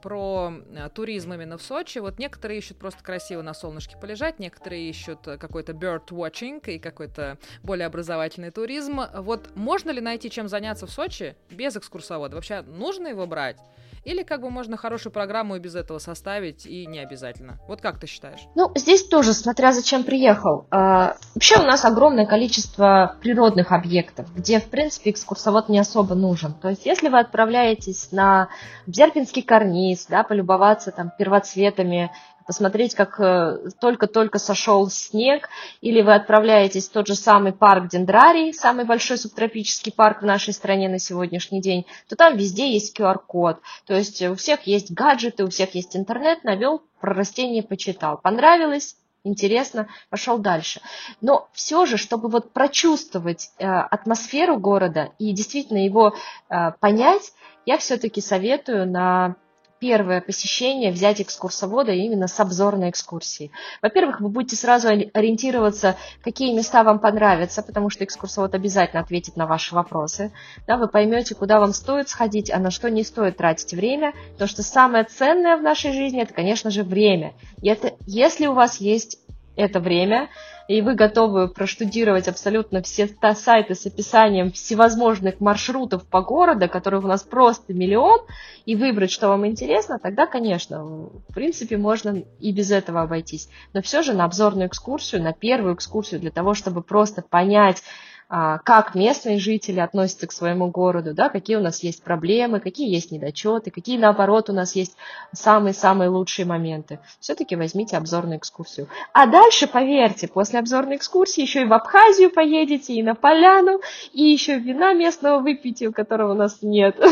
[0.05, 1.99] про а, туризм именно в Сочи.
[1.99, 7.39] Вот некоторые ищут просто красиво на солнышке полежать, некоторые ищут какой-то bird watching и какой-то
[7.63, 9.01] более образовательный туризм.
[9.15, 12.37] Вот можно ли найти чем заняться в Сочи без экскурсовода?
[12.37, 13.57] Вообще нужно его брать?
[14.05, 17.34] Или как бы можно хорошую программу и без этого составить, и не обязательно?
[17.69, 18.41] Вот как ты считаешь?
[18.55, 20.67] Ну, здесь тоже, смотря зачем приехал.
[20.71, 26.55] А, вообще у нас огромное количество природных объектов, где, в принципе, экскурсовод не особо нужен.
[26.55, 28.49] То есть, если вы отправляетесь на
[28.87, 32.11] Бзерпинский карниз, да, полюбоваться там первоцветами
[32.47, 35.49] посмотреть, как э, только-только сошел снег,
[35.81, 40.53] или вы отправляетесь в тот же самый парк Дендрарий, самый большой субтропический парк в нашей
[40.53, 43.61] стране на сегодняшний день, то там везде есть QR-код.
[43.87, 48.19] То есть у всех есть гаджеты, у всех есть интернет, навел, про растение почитал.
[48.19, 48.97] Понравилось?
[49.25, 50.81] интересно, пошел дальше.
[51.21, 56.15] Но все же, чтобы вот прочувствовать э, атмосферу города и действительно его
[56.51, 57.33] э, понять,
[57.67, 59.37] я все-таки советую на
[59.85, 63.51] первое посещение взять экскурсовода именно с обзорной экскурсии.
[63.83, 69.47] Во-первых, вы будете сразу ориентироваться, какие места вам понравятся, потому что экскурсовод обязательно ответит на
[69.47, 70.33] ваши вопросы.
[70.67, 74.49] Да, вы поймете, куда вам стоит сходить, а на что не стоит тратить время, потому
[74.49, 77.35] что самое ценное в нашей жизни это, конечно же, время.
[77.61, 79.19] И это, если у вас есть
[79.57, 80.29] это время,
[80.69, 87.09] и вы готовы проштудировать абсолютно все сайты с описанием всевозможных маршрутов по городу, которых у
[87.09, 88.21] нас просто миллион,
[88.65, 93.49] и выбрать, что вам интересно, тогда, конечно, в принципе, можно и без этого обойтись.
[93.73, 97.83] Но все же на обзорную экскурсию, на первую экскурсию, для того, чтобы просто понять,
[98.29, 103.11] как местные жители относятся к своему городу, да, какие у нас есть проблемы, какие есть
[103.11, 104.97] недочеты, какие, наоборот, у нас есть
[105.33, 106.99] самые-самые лучшие моменты.
[107.21, 108.89] Все-таки возьмите обзорную экскурсию.
[109.13, 113.81] А дальше, поверьте, после обзорной экскурсии еще и в Абхазию поедете, и на поляну,
[114.13, 116.97] и еще вина местного выпейте, у которого у нас нет.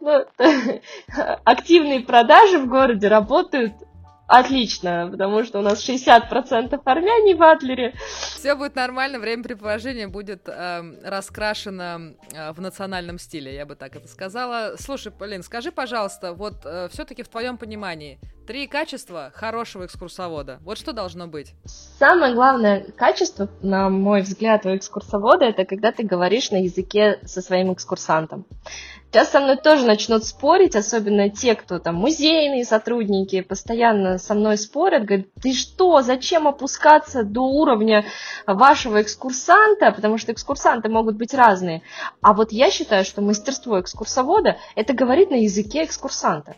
[0.00, 0.24] Ну,
[1.44, 3.72] активные продажи в городе работают
[4.28, 7.94] Отлично, потому что у нас 60% армяне в Адлере.
[8.36, 14.06] Все будет нормально, времяпрепровождение будет э, раскрашено э, в национальном стиле, я бы так это
[14.06, 14.74] сказала.
[14.78, 20.76] Слушай, Полин, скажи, пожалуйста, вот э, все-таки в твоем понимании, три качества хорошего экскурсовода, вот
[20.76, 21.54] что должно быть?
[21.98, 27.40] Самое главное качество, на мой взгляд, у экскурсовода, это когда ты говоришь на языке со
[27.40, 28.44] своим экскурсантом.
[29.10, 34.58] Сейчас со мной тоже начнут спорить, особенно те, кто там музейные сотрудники, постоянно со мной
[34.58, 38.04] спорят, говорят, ты что, зачем опускаться до уровня
[38.46, 41.80] вашего экскурсанта, потому что экскурсанты могут быть разные.
[42.20, 46.56] А вот я считаю, что мастерство экскурсовода– это говорить на языке экскурсанта.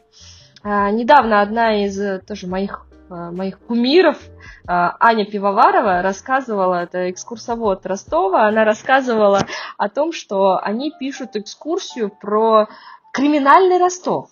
[0.64, 4.28] А, недавно одна из э, тоже моих моих кумиров, э,
[4.66, 9.40] Аня Пивоварова рассказывала, это экскурсовод Ростова, она рассказывала
[9.76, 12.68] о том, что они пишут экскурсию про
[13.12, 14.30] криминальный Ростов.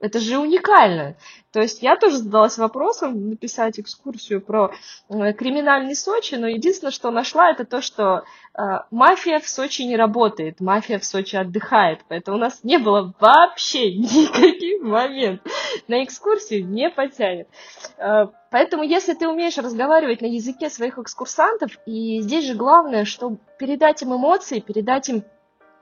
[0.00, 1.16] Это же уникально.
[1.52, 4.72] То есть я тоже задалась вопросом написать экскурсию про
[5.08, 9.96] э, криминальный Сочи, но единственное, что нашла, это то, что э, мафия в Сочи не
[9.96, 15.52] работает, мафия в Сочи отдыхает, поэтому у нас не было вообще никаких моментов.
[15.88, 17.48] На экскурсию не потянет.
[17.98, 23.36] Э, поэтому если ты умеешь разговаривать на языке своих экскурсантов, и здесь же главное, что
[23.58, 25.24] передать им эмоции, передать им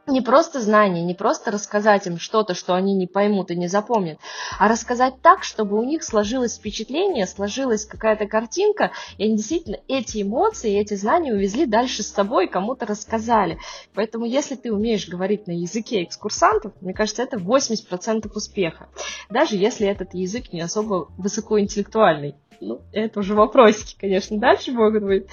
[0.09, 4.19] не просто знания, не просто рассказать им что-то, что они не поймут и не запомнят,
[4.59, 10.23] а рассказать так, чтобы у них сложилось впечатление, сложилась какая-то картинка, и они действительно эти
[10.23, 13.59] эмоции, эти знания увезли дальше с собой кому-то рассказали.
[13.95, 18.89] Поэтому если ты умеешь говорить на языке экскурсантов, мне кажется, это 80% успеха.
[19.31, 22.35] Даже если этот язык не особо высокоинтеллектуальный.
[22.61, 25.27] Ну, это уже вопросики, конечно, дальше могут быть.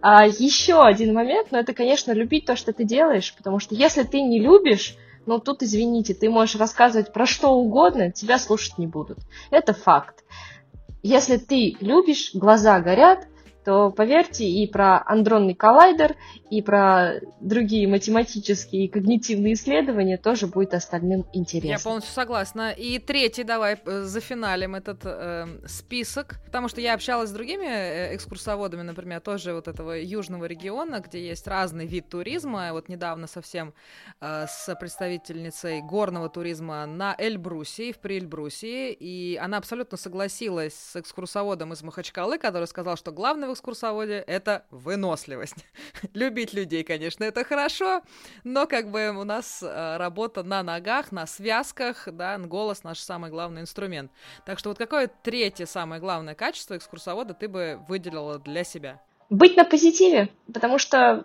[0.00, 4.04] А еще один момент, ну это, конечно, любить то, что ты делаешь, потому что если
[4.04, 8.86] ты не любишь, ну тут, извините, ты можешь рассказывать про что угодно, тебя слушать не
[8.86, 9.18] будут.
[9.50, 10.24] Это факт.
[11.02, 13.26] Если ты любишь, глаза горят,
[13.64, 16.16] то поверьте, и про андронный коллайдер,
[16.50, 21.68] и про другие математические и когнитивные исследования тоже будет остальным интересно.
[21.68, 22.70] Я полностью согласна.
[22.70, 28.14] И третий, давай э, зафиналим этот э, список, потому что я общалась с другими э,
[28.16, 32.72] экскурсоводами, например, тоже вот этого южного региона, где есть разный вид туризма.
[32.72, 33.74] Вот недавно совсем
[34.20, 41.72] э, с представительницей горного туризма на Эльбрусе, в Приэльбрусии, и она абсолютно согласилась с экскурсоводом
[41.72, 45.66] из Махачкалы, который сказал, что главный экскурсоводе— это выносливость.
[46.14, 48.02] Любить людей, конечно, это хорошо,
[48.44, 53.30] но как бы у нас э, работа на ногах, на связках, да, голос наш самый
[53.30, 54.10] главный инструмент.
[54.46, 59.00] Так что вот какое третье самое главное качество экскурсовода ты бы выделила для себя?
[59.28, 61.24] Быть на позитиве, потому что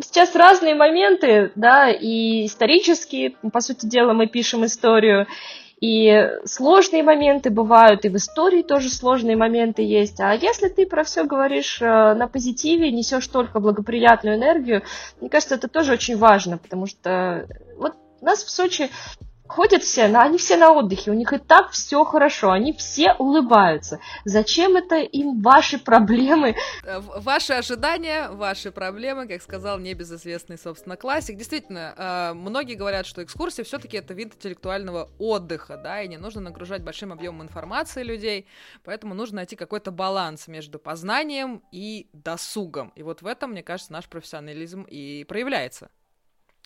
[0.00, 5.26] сейчас разные моменты, да, и исторические, по сути дела, мы пишем историю,
[5.84, 10.18] и сложные моменты бывают, и в истории тоже сложные моменты есть.
[10.18, 14.82] А если ты про все говоришь э, на позитиве, несешь только благоприятную энергию,
[15.20, 17.92] мне кажется, это тоже очень важно, потому что вот
[18.22, 18.88] нас в Сочи
[19.54, 24.00] Ходят все, они все на отдыхе, у них и так все хорошо, они все улыбаются.
[24.24, 26.56] Зачем это им ваши проблемы?
[26.82, 31.36] Э, ваши ожидания, ваши проблемы, как сказал небезызвестный, собственно, классик.
[31.36, 36.40] Действительно, э, многие говорят, что экскурсия все-таки это вид интеллектуального отдыха, да, и не нужно
[36.40, 38.48] нагружать большим объемом информации людей,
[38.82, 42.92] поэтому нужно найти какой-то баланс между познанием и досугом.
[42.96, 45.90] И вот в этом, мне кажется, наш профессионализм и проявляется.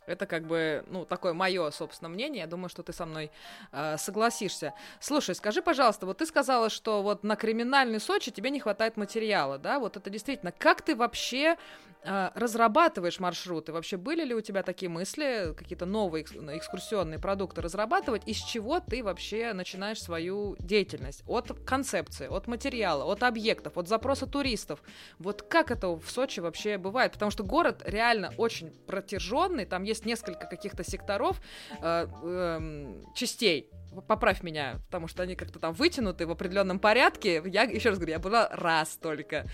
[0.09, 2.43] Это как бы, ну, такое мое, собственно, мнение.
[2.43, 3.31] Я думаю, что ты со мной
[3.73, 4.75] э, согласишься.
[5.01, 9.59] Слушай, скажи, пожалуйста, вот ты сказала, что вот на криминальный Сочи тебе не хватает материала,
[9.59, 9.79] да?
[9.79, 10.53] Вот это действительно.
[10.53, 11.57] Как ты вообще
[12.03, 13.73] э, разрабатываешь маршруты?
[13.73, 18.23] Вообще были ли у тебя такие мысли, какие-то новые экскурсионные продукты разрабатывать?
[18.27, 21.23] Из чего ты вообще начинаешь свою деятельность?
[21.27, 24.83] От концепции, от материала, от объектов, от запроса туристов.
[25.19, 27.13] Вот как это в Сочи вообще бывает?
[27.13, 31.41] Потому что город реально очень протяженный, там есть есть несколько каких-то секторов,
[31.83, 33.69] э, э, частей,
[34.07, 37.43] поправь меня, потому что они как-то там вытянуты в определенном порядке.
[37.47, 39.47] Я еще раз говорю, я была раз только.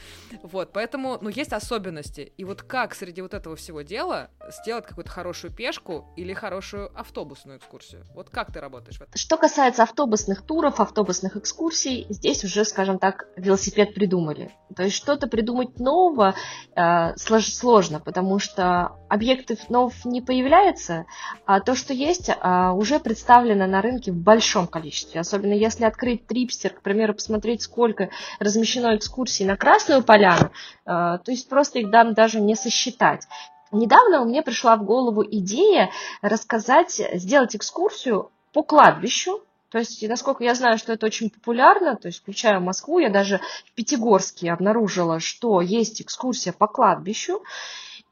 [0.42, 2.32] Вот, поэтому, ну, есть особенности.
[2.36, 7.58] И вот как среди вот этого всего дела сделать какую-то хорошую пешку или хорошую автобусную
[7.58, 8.04] экскурсию?
[8.14, 9.00] Вот как ты работаешь?
[9.14, 14.50] Что касается автобусных туров, автобусных экскурсий, здесь уже, скажем так, велосипед придумали.
[14.74, 16.34] То есть что-то придумать нового
[16.74, 21.06] э, сложно, потому что объектов новых не появляется,
[21.46, 25.20] а то, что есть, э, уже представлено на рынке в большом количестве.
[25.20, 28.10] Особенно если открыть трипстер, к примеру, посмотреть, сколько
[28.40, 30.50] размещено экскурсий на Красную Поляну, э,
[30.86, 33.26] то есть просто их там даже не сосчитать.
[33.70, 35.90] Недавно мне пришла в голову идея
[36.22, 39.42] рассказать, сделать экскурсию по кладбищу,
[39.74, 43.40] то есть, насколько я знаю, что это очень популярно, то есть, включая Москву, я даже
[43.66, 47.42] в Пятигорске обнаружила, что есть экскурсия по кладбищу,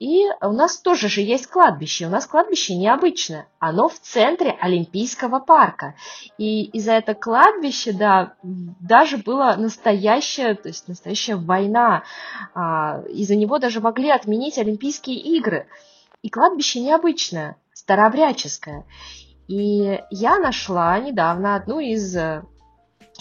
[0.02, 2.08] и у нас тоже же есть кладбище.
[2.08, 3.46] У нас кладбище необычное.
[3.60, 5.94] Оно в центре Олимпийского парка.
[6.38, 12.02] И из-за этого кладбища, да, даже была настоящая, то есть настоящая война.
[12.52, 15.68] А, из-за него даже могли отменить Олимпийские игры.
[16.20, 18.84] И кладбище необычное, старообрядческое.
[19.46, 22.16] И я нашла недавно одну из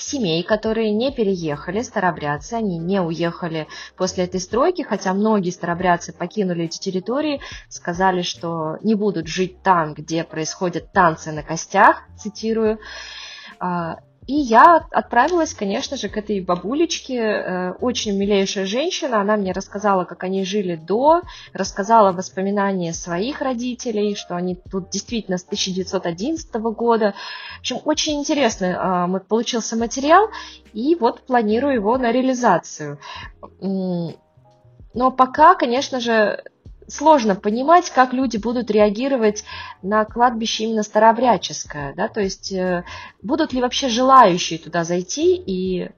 [0.01, 6.65] семей, которые не переехали, старобрядцы, они не уехали после этой стройки, хотя многие старобрядцы покинули
[6.65, 12.79] эти территории, сказали, что не будут жить там, где происходят танцы на костях, цитирую.
[14.21, 19.51] А, и я отправилась, конечно же, к этой бабулечке, э, очень милейшая женщина, она мне
[19.51, 21.21] рассказала, как они жили до,
[21.53, 27.13] рассказала воспоминания своих родителей, что они тут действительно с 1911 года.
[27.57, 30.29] В общем, очень интересно э, получился материал,
[30.73, 32.99] и вот планирую его на реализацию.
[34.93, 36.43] Но пока, конечно же,
[36.91, 39.43] сложно понимать, как люди будут реагировать
[39.81, 42.83] на кладбище именно старообрядческое, да, то есть э,
[43.21, 45.89] будут ли вообще желающие туда зайти и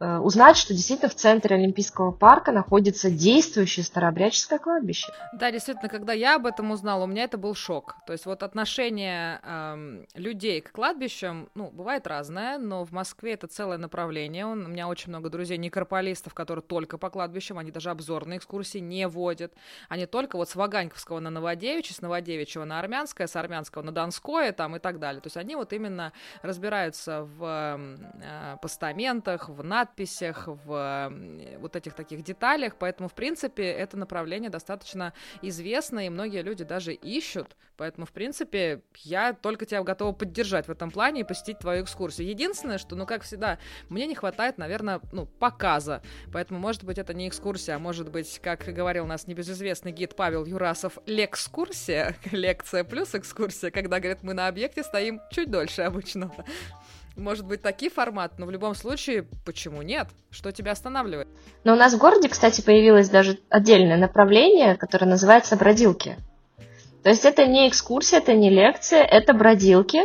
[0.00, 5.12] узнать, что действительно в центре Олимпийского парка находится действующее старообрядческое кладбище.
[5.32, 7.96] Да, действительно, когда я об этом узнала, у меня это был шок.
[8.06, 13.46] То есть вот отношение эм, людей к кладбищам, ну, бывает разное, но в Москве это
[13.46, 14.46] целое направление.
[14.46, 19.06] У меня очень много друзей некрополистов, которые только по кладбищам, они даже обзорные экскурсии не
[19.06, 19.52] водят.
[19.88, 24.52] Они только вот с Ваганьковского на Новодевичье, с Новодевичьего на Армянское, с Армянского на Донское
[24.52, 25.20] там и так далее.
[25.20, 31.12] То есть они вот именно разбираются в э, постаментах, в надписях, надписях, в
[31.58, 35.12] вот этих таких деталях, поэтому, в принципе, это направление достаточно
[35.42, 40.70] известно, и многие люди даже ищут, поэтому, в принципе, я только тебя готова поддержать в
[40.70, 42.28] этом плане и посетить твою экскурсию.
[42.28, 47.14] Единственное, что, ну, как всегда, мне не хватает, наверное, ну, показа, поэтому, может быть, это
[47.14, 52.84] не экскурсия, а может быть, как говорил у нас небезызвестный гид Павел Юрасов, лекскурсия, лекция
[52.84, 56.44] плюс экскурсия, когда, говорит, мы на объекте стоим чуть дольше обычного.
[57.20, 60.08] Может быть, такие форматы, но в любом случае, почему нет?
[60.30, 61.28] Что тебя останавливает?
[61.64, 66.16] Но у нас в городе, кстати, появилось даже отдельное направление, которое называется бродилки.
[67.02, 70.02] То есть это не экскурсия, это не лекция, это бродилки.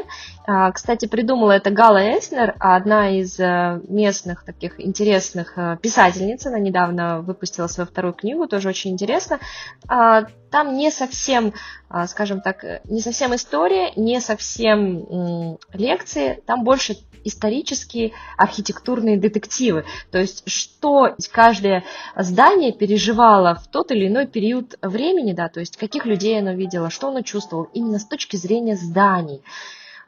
[0.47, 6.45] А, кстати, придумала это Гала Эснер, одна из э, местных таких интересных э, писательниц.
[6.45, 9.39] Она недавно выпустила свою вторую книгу, тоже очень интересно.
[9.87, 11.53] А, там не совсем,
[11.89, 19.83] а, скажем так, не совсем история, не совсем лекции, там больше исторические архитектурные детективы.
[20.11, 21.83] То есть, что каждое
[22.15, 26.91] здание переживало в тот или иной период времени, да, то есть, каких людей оно видело,
[26.91, 29.41] что оно чувствовало, именно с точки зрения зданий.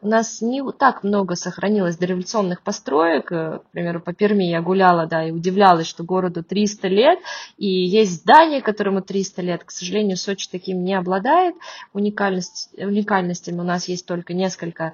[0.01, 3.31] У нас не так много сохранилось дореволюционных построек.
[3.31, 7.19] Э, к примеру, по Перми я гуляла, да, и удивлялась, что городу 300 лет,
[7.57, 9.63] и есть здание, которому 300 лет.
[9.63, 11.55] К сожалению, Сочи таким не обладает.
[11.93, 14.93] Уникальность, уникальностями у нас есть только несколько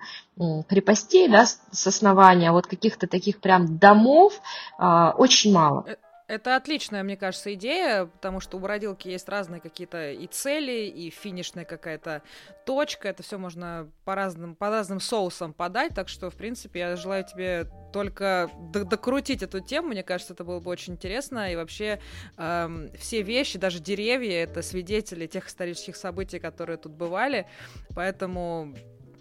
[0.67, 4.41] крепостей, да, с основания, вот каких-то таких прям домов
[4.77, 5.85] а, очень мало.
[6.27, 11.09] Это отличная, мне кажется, идея, потому что у бродилки есть разные какие-то и цели, и
[11.09, 12.23] финишная какая-то
[12.65, 13.09] точка.
[13.09, 15.93] Это все можно по разным, по разным соусам подать.
[15.93, 19.89] Так что, в принципе, я желаю тебе только докрутить эту тему.
[19.89, 21.51] Мне кажется, это было бы очень интересно.
[21.51, 21.99] И вообще
[22.37, 27.47] эм, все вещи, даже деревья, это свидетели тех исторических событий, которые тут бывали.
[27.95, 28.73] Поэтому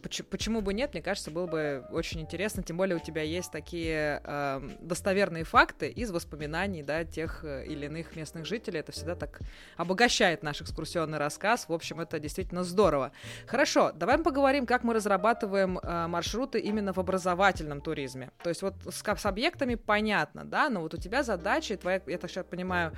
[0.03, 3.51] почему, почему бы нет, мне кажется, было бы очень интересно, тем более у тебя есть
[3.51, 9.15] такие э, достоверные факты из воспоминаний, да, тех э, или иных местных жителей, это всегда
[9.15, 9.41] так
[9.77, 13.13] обогащает наш экскурсионный рассказ, в общем, это действительно здорово.
[13.47, 18.63] Хорошо, давай мы поговорим, как мы разрабатываем э, маршруты именно в образовательном туризме, то есть
[18.63, 22.45] вот с, с объектами понятно, да, но вот у тебя задача, твоя, я так сейчас
[22.45, 22.93] понимаю,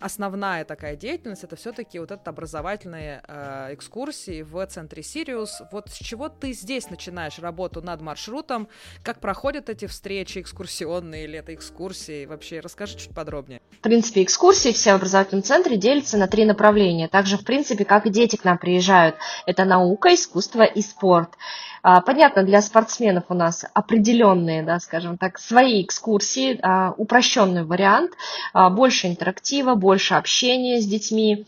[0.00, 5.94] основная такая деятельность, это все-таки вот это образовательные э, экскурсии в центре Сириус, вот с
[5.94, 8.68] чего ты здесь начинаешь работу над маршрутом,
[9.02, 13.60] как проходят эти встречи экскурсионные или это экскурсии, вообще расскажи чуть подробнее.
[13.78, 18.06] В принципе, экскурсии все в образовательном центре делятся на три направления, также, в принципе, как
[18.06, 19.16] и дети к нам приезжают.
[19.46, 21.30] Это наука, искусство и спорт.
[21.82, 28.12] А, понятно, для спортсменов у нас определенные, да, скажем так, свои экскурсии, а, упрощенный вариант,
[28.52, 31.46] а, больше интерактива, больше общения с детьми.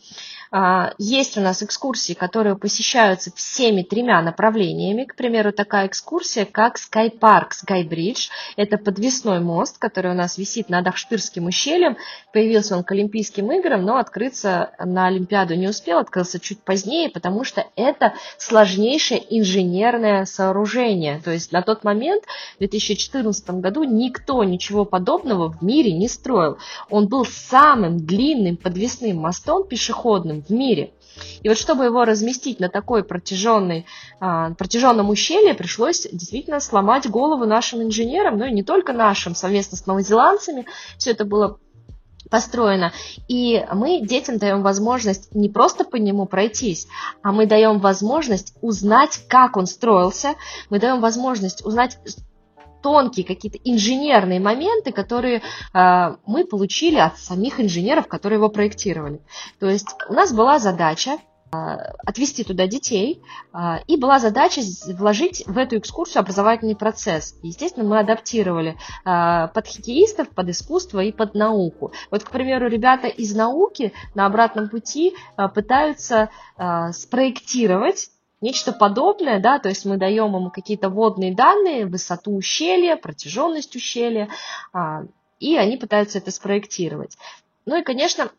[0.53, 5.05] А, есть у нас экскурсии, которые посещаются всеми тремя направлениями.
[5.05, 8.31] К примеру, такая экскурсия, как Sky Park, Sky Bridge.
[8.57, 11.97] Это подвесной мост, который у нас висит над Ахштырским ущельем.
[12.33, 17.45] Появился он к Олимпийским играм, но открыться на Олимпиаду не успел, открылся чуть позднее, потому
[17.45, 21.21] что это сложнейшее инженерное сооружение.
[21.25, 22.25] То есть на тот момент,
[22.57, 26.59] в 2014 году, никто ничего подобного в мире не строил.
[26.89, 30.93] Он был самым длинным подвесным мостом пешеходным в мире.
[31.43, 33.87] И вот чтобы его разместить на такой протяженной,
[34.21, 39.77] а, протяженном ущелье, пришлось действительно сломать голову нашим инженерам, ну и не только нашим, совместно
[39.77, 40.67] с новозеландцами.
[40.99, 41.59] Все это было
[42.31, 42.93] построено.
[43.29, 46.87] И мы детям даем возможность не просто по нему пройтись,
[47.23, 50.35] а мы даем возможность узнать, как он строился,
[50.71, 51.99] мы даем возможность узнать
[52.83, 59.21] тонкие какие-то инженерные моменты, которые э, мы получили от самих инженеров, которые его проектировали.
[59.59, 61.19] То есть у нас была задача
[61.51, 63.23] отвести туда детей,
[63.53, 67.35] а, и была задача вложить в эту экскурсию образовательный процесс.
[67.43, 71.93] Естественно, мы адаптировали а, под хоккеистов, под искусство и под науку.
[72.11, 76.31] Вот, к примеру, ребята из науки на обратном пути а, пытаются
[76.93, 78.11] спроектировать
[78.41, 84.29] нечто подобное, да, то есть мы даем ему какие-то водные данные, высоту ущелья, протяженность ущелья,
[85.39, 87.17] и они пытаются это спроектировать.
[87.67, 88.31] Ну и, конечно,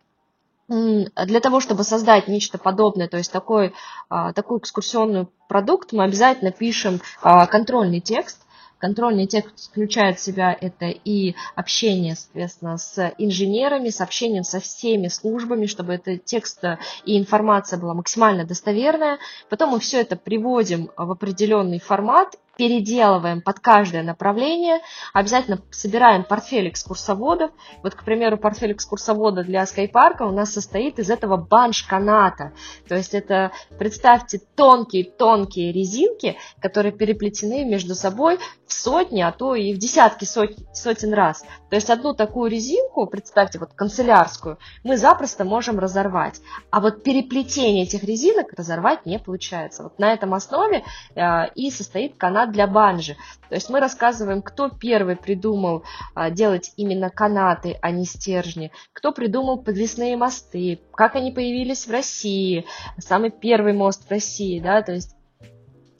[0.67, 3.73] для того, чтобы создать нечто подобное, то есть такой,
[4.09, 8.41] а, такой экскурсионный продукт, мы обязательно пишем а, контрольный текст.
[8.81, 15.07] Контрольный текст включает в себя это и общение, соответственно, с инженерами, с общением со всеми
[15.07, 16.63] службами, чтобы этот текст
[17.05, 19.19] и информация была максимально достоверная.
[19.49, 24.79] Потом мы все это приводим в определенный формат переделываем под каждое направление,
[25.13, 27.51] обязательно собираем портфель экскурсоводов.
[27.83, 32.53] Вот, к примеру, портфель экскурсовода для скайпарка у нас состоит из этого банш-каната.
[32.87, 39.73] То есть это, представьте, тонкие-тонкие резинки, которые переплетены между собой в сотни, а то и
[39.73, 41.43] в десятки сотен, сотен раз.
[41.69, 46.41] То есть одну такую резинку, представьте, вот канцелярскую, мы запросто можем разорвать.
[46.69, 49.83] А вот переплетение этих резинок разорвать не получается.
[49.83, 50.83] Вот на этом основе
[51.15, 51.21] э,
[51.55, 53.15] и состоит канат для банжи.
[53.49, 55.83] То есть мы рассказываем, кто первый придумал
[56.15, 61.91] а, делать именно канаты, а не стержни, кто придумал подвесные мосты, как они появились в
[61.91, 62.65] России,
[62.97, 65.15] самый первый мост в России, да, то есть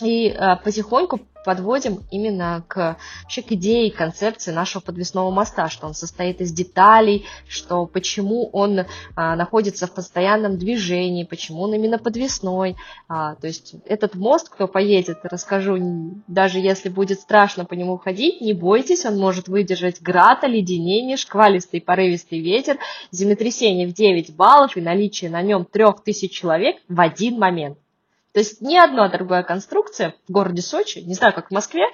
[0.02, 5.93] и а, потихоньку подводим именно к, вообще к идее, концепции нашего подвесного моста, что он
[5.93, 8.82] состоит из деталей, что почему он
[9.16, 12.76] а, находится в постоянном движении, почему он именно подвесной.
[13.08, 15.78] А, то есть этот мост, кто поедет, расскажу,
[16.28, 21.82] даже если будет страшно по нему ходить, не бойтесь, он может выдержать град, оледенение, шквалистый
[21.82, 22.78] порывистый ветер,
[23.12, 27.78] землетрясение в 9 баллов и наличие на нем 3000 человек в один момент.
[28.34, 31.86] То есть ни одна другая конструкция в городе Сочи, не знаю, как в Москве,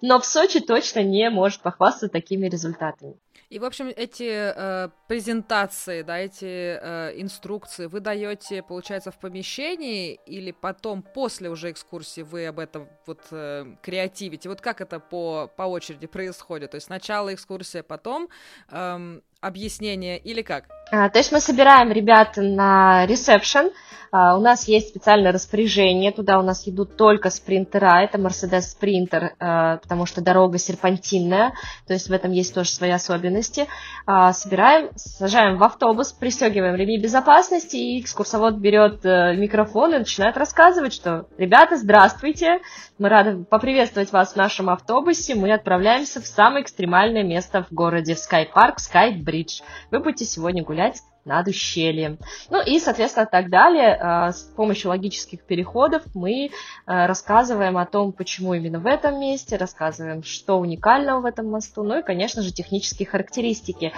[0.00, 3.16] но в Сочи точно не может похвастаться такими результатами.
[3.48, 10.18] И, в общем, эти э, презентации, да, эти э, инструкции вы даете, получается, в помещении
[10.26, 14.48] или потом, после уже экскурсии, вы об этом вот э, креативите?
[14.48, 16.72] Вот как это по, по очереди происходит?
[16.72, 18.28] То есть сначала экскурсия, потом
[18.68, 20.64] э, объяснение или как?
[20.90, 23.70] А, то есть мы собираем ребят на ресепшн,
[24.12, 29.30] а, у нас есть специальное распоряжение, туда у нас идут только спринтера, это Mercedes Sprinter,
[29.38, 31.52] а, потому что дорога серпантинная,
[31.86, 33.66] то есть в этом есть тоже свои особенности.
[34.06, 40.36] А, собираем, сажаем в автобус, пристегиваем ремни безопасности, и экскурсовод берет э, микрофон и начинает
[40.36, 42.60] рассказывать, что «Ребята, здравствуйте,
[42.98, 48.14] мы рады поприветствовать вас в нашем автобусе, мы отправляемся в самое экстремальное место в городе,
[48.14, 48.76] в Sky Park,
[49.26, 49.62] Bridge.
[49.90, 52.18] Вы будете сегодня гулять над ущельем.
[52.50, 53.98] Ну и, соответственно, так далее.
[54.00, 56.50] А, с помощью логических переходов мы
[56.86, 61.82] а, рассказываем о том, почему именно в этом месте, рассказываем, что уникального в этом мосту,
[61.82, 63.92] ну и, конечно же, технические характеристики.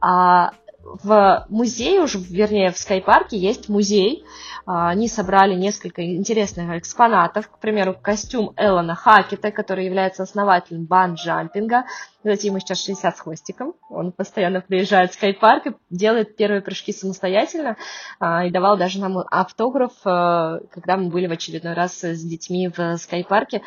[0.00, 0.52] А
[0.84, 4.24] в музее, уже, вернее, в Скайпарке есть музей.
[4.66, 7.48] А, они собрали несколько интересных экспонатов.
[7.48, 11.84] К примеру, костюм Эллона Хакета, который является основателем бан-джампинга.
[12.18, 13.74] Кстати, ему сейчас 60 с хвостиком.
[13.90, 17.76] Он постоянно приезжает в скайпарк и делает первые прыжки самостоятельно.
[18.20, 22.68] А, и давал даже нам автограф, а, когда мы были в очередной раз с детьми
[22.68, 23.62] в скайпарке.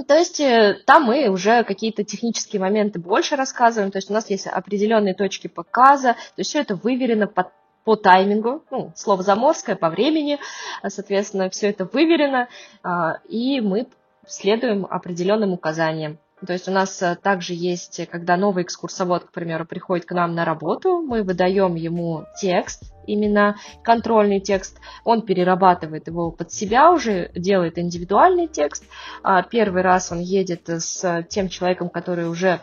[0.00, 4.14] Ну, то есть э, там мы уже какие-то технические моменты больше рассказываем, то есть у
[4.14, 7.48] нас есть определенные точки показа, то есть все это выверено под
[7.84, 10.38] по таймингу, ну, слово заморское, по времени,
[10.86, 12.48] соответственно, все это выверено,
[12.82, 13.88] а, и мы
[14.26, 16.18] следуем определенным указаниям.
[16.46, 20.34] То есть у нас э, также есть, когда новый экскурсовод, к примеру, приходит к нам
[20.34, 27.30] на работу, мы выдаем ему текст, именно контрольный текст, он перерабатывает его под себя уже,
[27.34, 28.84] делает индивидуальный текст.
[29.22, 32.60] А первый раз он едет с тем человеком, который уже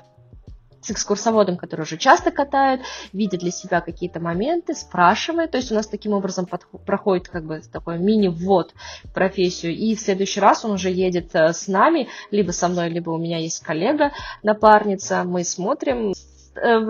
[0.87, 2.81] с экскурсоводом, который уже часто катает,
[3.11, 5.51] видит для себя какие-то моменты, спрашивает.
[5.51, 8.73] То есть у нас таким образом под, проходит как бы такой мини-ввод
[9.03, 9.75] в профессию.
[9.75, 13.17] И в следующий раз он уже едет э, с нами, либо со мной, либо у
[13.17, 14.11] меня есть коллега,
[14.43, 15.23] напарница.
[15.25, 16.13] Мы смотрим,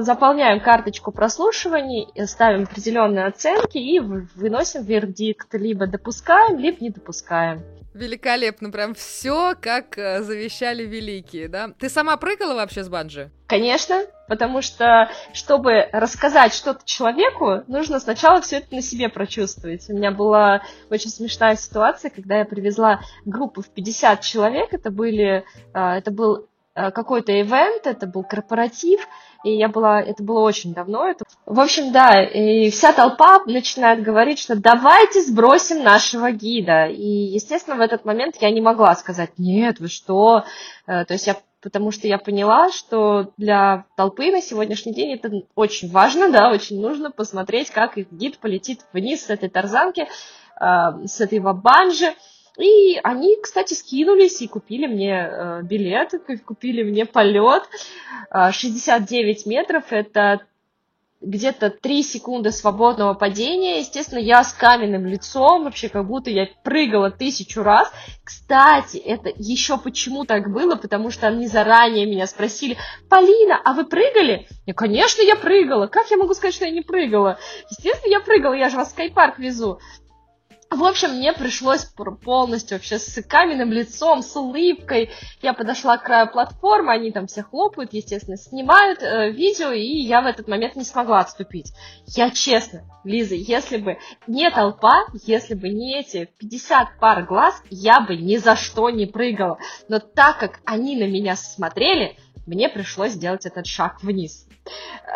[0.02, 5.54] заполняем карточку прослушиваний, ставим определенные оценки и выносим вердикт.
[5.54, 7.64] Либо допускаем, либо не допускаем.
[7.98, 11.70] Великолепно, прям все, как э, завещали великие, да?
[11.80, 13.32] Ты сама прыгала вообще с банджи?
[13.48, 19.90] Конечно, потому что, чтобы рассказать что-то человеку, нужно сначала все это на себе прочувствовать.
[19.90, 20.62] У меня была
[20.92, 25.44] очень смешная ситуация, когда я привезла группу в 50 человек, это были,
[25.74, 26.46] э, это был э,
[26.92, 29.08] какой-то ивент, это был корпоратив,
[29.44, 31.08] и я была, это было очень давно.
[31.08, 31.26] Это...
[31.46, 36.88] В общем, да, и вся толпа начинает говорить, что давайте сбросим нашего гида.
[36.88, 40.44] И, естественно, в этот момент я не могла сказать, нет, вы что?
[40.86, 45.30] Э, то есть я потому что я поняла, что для толпы на сегодняшний день это
[45.56, 50.08] очень важно, да, очень нужно посмотреть, как их гид полетит вниз с этой тарзанки,
[50.60, 52.14] э, с этой вабанжи.
[52.58, 56.14] И они, кстати, скинулись и купили мне э, билет,
[56.46, 57.64] купили мне полет.
[58.32, 60.42] 69 э, метров это
[61.20, 63.80] где-то 3 секунды свободного падения.
[63.80, 67.92] Естественно, я с каменным лицом, вообще как будто я прыгала тысячу раз.
[68.24, 72.78] Кстати, это еще почему так было, потому что они заранее меня спросили,
[73.10, 74.48] Полина, а вы прыгали?
[74.66, 75.88] Я, конечно, я прыгала.
[75.88, 77.40] Как я могу сказать, что я не прыгала?
[77.70, 79.80] Естественно, я прыгала, я же вас в скайпарк везу.
[80.70, 81.86] В общем, мне пришлось
[82.24, 85.10] полностью вообще с каменным лицом, с улыбкой.
[85.42, 90.22] Я подошла к краю платформы, они там все хлопают, естественно, снимают э, видео, и я
[90.22, 91.72] в этот момент не смогла отступить.
[92.08, 93.98] Я честно, Лиза, если бы
[94.28, 99.06] не толпа, если бы не эти 50 пар глаз, я бы ни за что не
[99.06, 99.60] прыгала.
[99.88, 104.48] Но так как они на меня смотрели, мне пришлось сделать этот шаг вниз.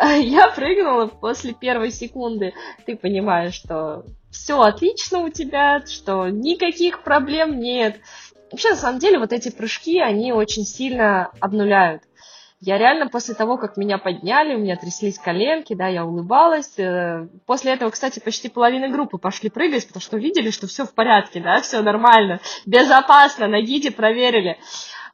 [0.02, 2.54] Я прыгнула после первой секунды.
[2.86, 8.00] Ты понимаешь, что все отлично у тебя, что никаких проблем нет.
[8.50, 12.02] Вообще, на самом деле, вот эти прыжки, они очень сильно обнуляют.
[12.64, 16.78] Я реально после того, как меня подняли, у меня тряслись коленки, да, я улыбалась.
[16.78, 20.94] Э, после этого, кстати, почти половина группы пошли прыгать, потому что увидели, что все в
[20.94, 24.58] порядке, да, все нормально, безопасно, на гиде проверили.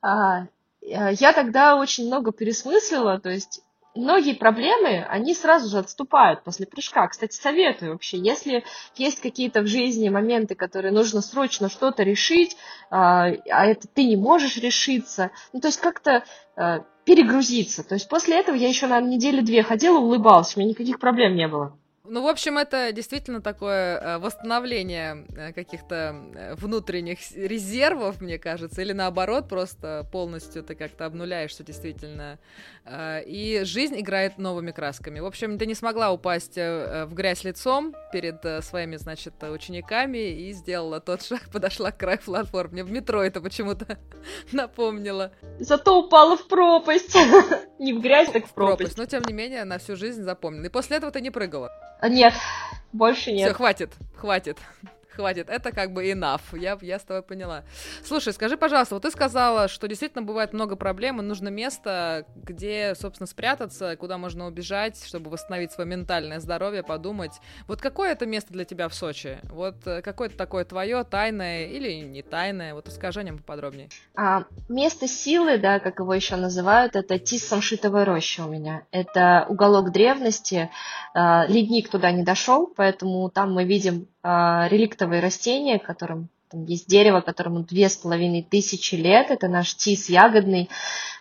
[0.02, 0.42] А,
[0.82, 3.62] э, я тогда очень много пересмыслила, то есть
[3.99, 7.07] многие проблемы, они сразу же отступают после прыжка.
[7.09, 8.64] Кстати, советую вообще, если
[8.96, 12.57] есть какие-то в жизни моменты, которые нужно срочно что-то решить,
[12.90, 16.24] а, а это ты не можешь решиться, ну, то есть как-то
[16.57, 17.82] а, перегрузиться.
[17.82, 21.34] То есть после этого я еще на неделю две ходила, улыбалась, у меня никаких проблем
[21.34, 21.76] не было.
[22.11, 28.82] Ну, в общем, это действительно такое э, восстановление э, каких-то э, внутренних резервов, мне кажется,
[28.82, 32.38] или наоборот, просто полностью ты как-то обнуляешься действительно.
[33.26, 35.20] И жизнь играет новыми красками.
[35.20, 40.98] В общем, ты не смогла упасть в грязь лицом перед своими, значит, учениками и сделала
[40.98, 42.72] тот шаг, подошла к краю платформы.
[42.72, 43.98] Мне в метро это почему-то
[44.52, 45.32] напомнило.
[45.59, 47.14] Зато упала в пропасть.
[47.78, 48.96] Не в грязь, так в пропасть.
[48.96, 50.64] Но, тем не менее, на всю жизнь запомнила.
[50.64, 51.70] И после этого ты не прыгала.
[52.03, 52.34] Нет,
[52.92, 53.49] больше нет.
[53.49, 54.59] Все, хватит, хватит
[55.18, 57.64] хватит, это как бы enough, я, я с тобой поняла.
[58.04, 62.94] Слушай, скажи, пожалуйста, вот ты сказала, что действительно бывает много проблем, и нужно место, где,
[62.94, 67.32] собственно, спрятаться, куда можно убежать, чтобы восстановить свое ментальное здоровье, подумать.
[67.66, 69.38] Вот какое это место для тебя в Сочи?
[69.50, 72.74] Вот э, какое-то такое твое, тайное или не тайное?
[72.74, 73.88] Вот расскажи о нем поподробнее.
[74.14, 78.84] А, место силы, да, как его еще называют, это Тиссамшитовая роща у меня.
[78.92, 80.70] Это уголок древности,
[81.12, 87.20] а, ледник туда не дошел, поэтому там мы видим реликтовые растения, которым там есть дерево,
[87.20, 90.70] которому две с половиной тысячи лет, это наш тис ягодный.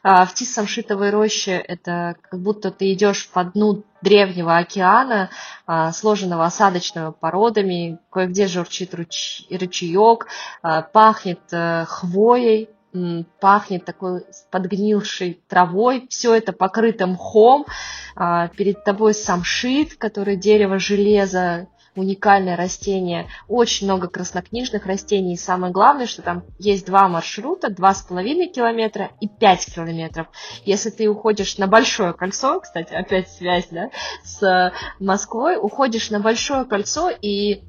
[0.04, 5.30] А, в тис самшитовой роще это как будто ты идешь по дну древнего океана,
[5.66, 9.44] а, сложенного осадочными породами, кое-где журчит руч...
[9.50, 10.28] ручеек,
[10.62, 12.70] пахнет э, хвоей,
[13.40, 17.66] пахнет такой подгнившей травой, все это покрыто мхом,
[18.16, 21.68] перед тобой самшит, который дерево железа,
[21.98, 27.94] уникальное растение, очень много краснокнижных растений, и самое главное, что там есть два маршрута, два
[27.94, 30.28] с половиной километра и пять километров.
[30.66, 33.90] Если ты уходишь на большое кольцо, кстати, опять связь, да,
[34.24, 37.64] с Москвой, уходишь на большое кольцо и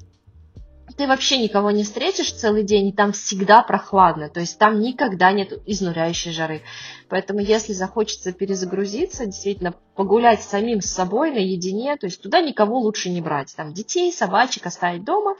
[0.97, 5.31] ты вообще никого не встретишь целый день, и там всегда прохладно, то есть там никогда
[5.31, 6.61] нет изнуряющей жары.
[7.09, 13.09] Поэтому если захочется перезагрузиться, действительно погулять самим с собой наедине, то есть туда никого лучше
[13.09, 13.55] не брать.
[13.55, 15.35] Там детей, собачек оставить дома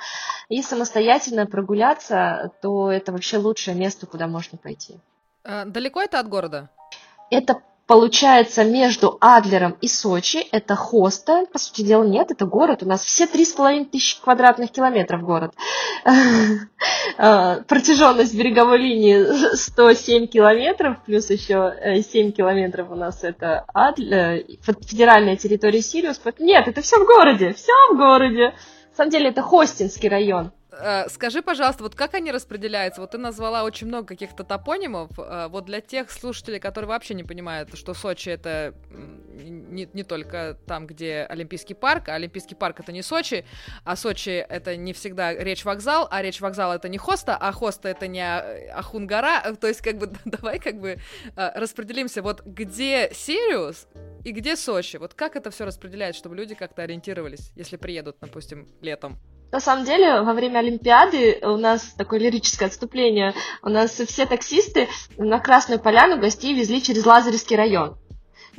[0.50, 5.00] и самостоятельно прогуляться, то это вообще лучшее место, куда можно пойти.
[5.43, 6.70] А, далеко это от города?
[7.30, 10.45] Это получается между Адлером и Сочи.
[10.51, 11.47] Это Хоста.
[11.51, 12.83] По сути дела, нет, это город.
[12.83, 15.55] У нас все три с половиной тысячи квадратных километров город.
[17.17, 25.35] А, протяженность береговой линии 107 километров, плюс еще 7 километров у нас это Адлер, федеральная
[25.35, 26.21] территория Сириус.
[26.37, 28.53] Нет, это все в городе, все в городе.
[28.91, 30.51] На самом деле это Хостинский район.
[30.80, 33.01] Э, скажи, пожалуйста, вот как они распределяются?
[33.01, 35.11] Вот ты назвала очень много каких-то топонимов.
[35.17, 40.57] Э, вот для тех слушателей, которые вообще не понимают, что Сочи это не, не только
[40.65, 43.45] там, где Олимпийский парк, а Олимпийский парк это не Сочи,
[43.84, 47.89] а Сочи это не всегда речь вокзал, а речь вокзал это не Хоста, а Хоста
[47.89, 48.23] это не
[48.72, 49.55] Ахун-гора.
[49.55, 50.99] То есть, как бы, давай как бы
[51.36, 52.21] э, распределимся.
[52.21, 53.88] Вот где Сириус
[54.23, 54.97] и где Сочи?
[54.97, 59.19] Вот как это все распределяется, чтобы люди как-то ориентировались, если приедут, допустим, летом?
[59.52, 63.34] На самом деле, во время Олимпиады у нас такое лирическое отступление.
[63.64, 64.88] У нас все таксисты
[65.18, 67.97] на Красную Поляну гостей везли через Лазаревский район.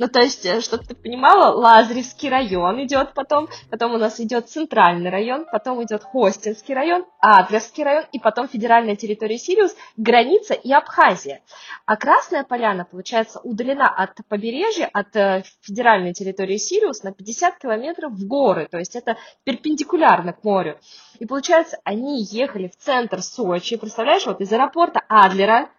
[0.01, 4.49] Ну, то есть, э, чтобы ты понимала, Лазаревский район идет потом, потом у нас идет
[4.49, 10.71] центральный район, потом идет Хостинский район, Адлерский район, и потом федеральная территория Сириус, граница и
[10.71, 11.41] Абхазия.
[11.85, 18.13] А Красная Поляна, получается, удалена от побережья, от э, федеральной территории Сириус на 50 километров
[18.13, 20.79] в горы, то есть это перпендикулярно к морю.
[21.19, 25.69] И получается, они ехали в центр Сочи, представляешь, вот из аэропорта Адлера,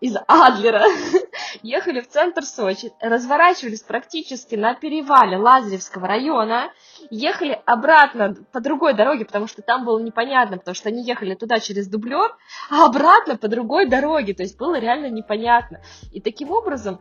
[0.00, 0.84] из Адлера
[1.62, 6.70] ехали в центр Сочи, разворачивались практически на перевале Лазаревского района,
[7.10, 11.58] ехали обратно по другой дороге, потому что там было непонятно, потому что они ехали туда
[11.60, 12.36] через дублер,
[12.70, 15.80] а обратно по другой дороге, то есть было реально непонятно.
[16.12, 17.00] И таким образом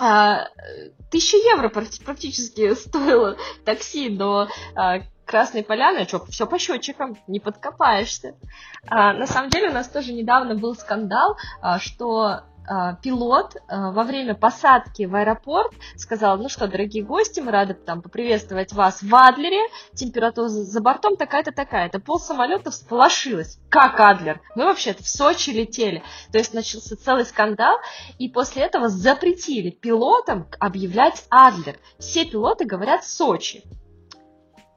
[0.00, 0.48] а,
[1.10, 5.00] тысяча евро практически стоило такси до а,
[5.30, 8.34] Красной Поляны, что все по счетчикам, не подкопаешься.
[8.88, 13.92] А, на самом деле у нас тоже недавно был скандал, а, что а, пилот а,
[13.92, 19.04] во время посадки в аэропорт сказал, ну что, дорогие гости, мы рады там поприветствовать вас
[19.04, 22.00] в Адлере, температура за бортом такая-то, такая-то.
[22.00, 23.60] Пол самолета всполошилось.
[23.68, 24.40] Как Адлер?
[24.56, 26.02] Мы вообще-то в Сочи летели.
[26.32, 27.78] То есть начался целый скандал,
[28.18, 31.76] и после этого запретили пилотам объявлять Адлер.
[32.00, 33.62] Все пилоты говорят Сочи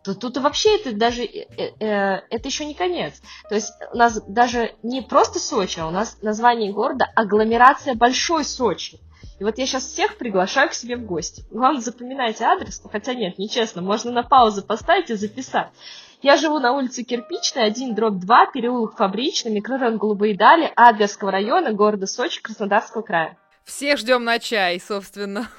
[0.04, 3.22] то тут вообще это даже э, э, э, это еще не конец.
[3.48, 8.44] То есть у нас даже не просто Сочи, а у нас название города агломерация Большой
[8.44, 9.00] Сочи.
[9.40, 11.44] И вот я сейчас всех приглашаю к себе в гости.
[11.50, 15.70] Главное, запоминайте адрес, ну, хотя нет, нечестно, можно на паузу поставить и записать.
[16.22, 21.74] Я живу на улице Кирпичная, 1, дробь 2, переулок Фабричный, микрорайон Голубые Дали, Адлерского района,
[21.74, 23.38] города Сочи, Краснодарского края.
[23.66, 25.50] Всех ждем на чай, собственно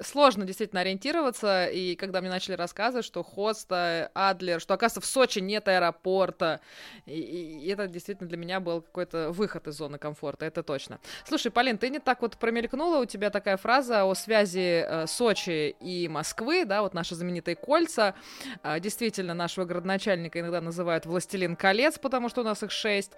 [0.00, 5.38] сложно действительно ориентироваться, и когда мне начали рассказывать, что Хоста, Адлер, что, оказывается, в Сочи
[5.40, 6.60] нет аэропорта,
[7.06, 11.00] и, и это действительно для меня был какой-то выход из зоны комфорта, это точно.
[11.26, 15.76] Слушай, Полин, ты не так вот промелькнула, у тебя такая фраза о связи э, Сочи
[15.80, 18.14] и Москвы, да, вот наши знаменитые кольца,
[18.62, 23.12] э, действительно, нашего городоначальника иногда называют «Властелин колец», потому что у нас их шесть,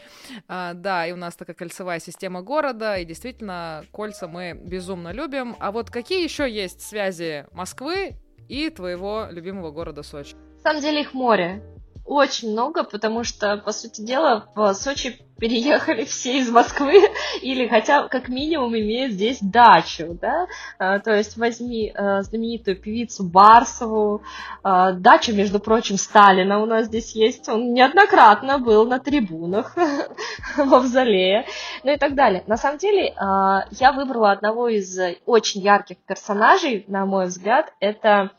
[0.49, 5.57] э, да, и у нас такая кольцевая система города, и действительно, кольца мы безумно любим,
[5.61, 8.15] а вот какие еще есть есть связи Москвы
[8.49, 10.35] и твоего любимого города Сочи?
[10.57, 11.63] На самом деле их море.
[12.05, 17.01] Очень много, потому что, по сути дела, в Сочи переехали все из Москвы
[17.43, 20.47] или хотя как минимум имеют здесь дачу, да,
[20.79, 24.23] а, то есть возьми а, знаменитую певицу Барсову,
[24.63, 29.77] а, дача, между прочим, Сталина у нас здесь есть, он неоднократно был на трибунах
[30.57, 31.47] в Мавзолее,
[31.85, 32.43] ну и так далее.
[32.47, 38.31] На самом деле, а, я выбрала одного из очень ярких персонажей, на мой взгляд, это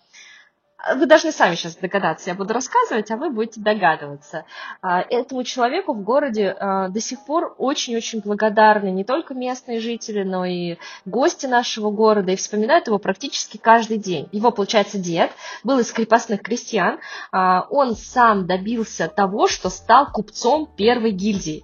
[0.96, 2.30] вы должны сами сейчас догадаться.
[2.30, 4.46] Я буду рассказывать, а вы будете догадываться.
[4.82, 10.24] А, этому человеку в городе а, до сих пор очень-очень благодарны не только местные жители,
[10.24, 14.28] но и гости нашего города, и вспоминают его практически каждый день.
[14.32, 15.32] Его, получается, дед
[15.64, 17.00] был из крепостных крестьян.
[17.32, 21.64] А, он сам добился того, что стал купцом первой гильдии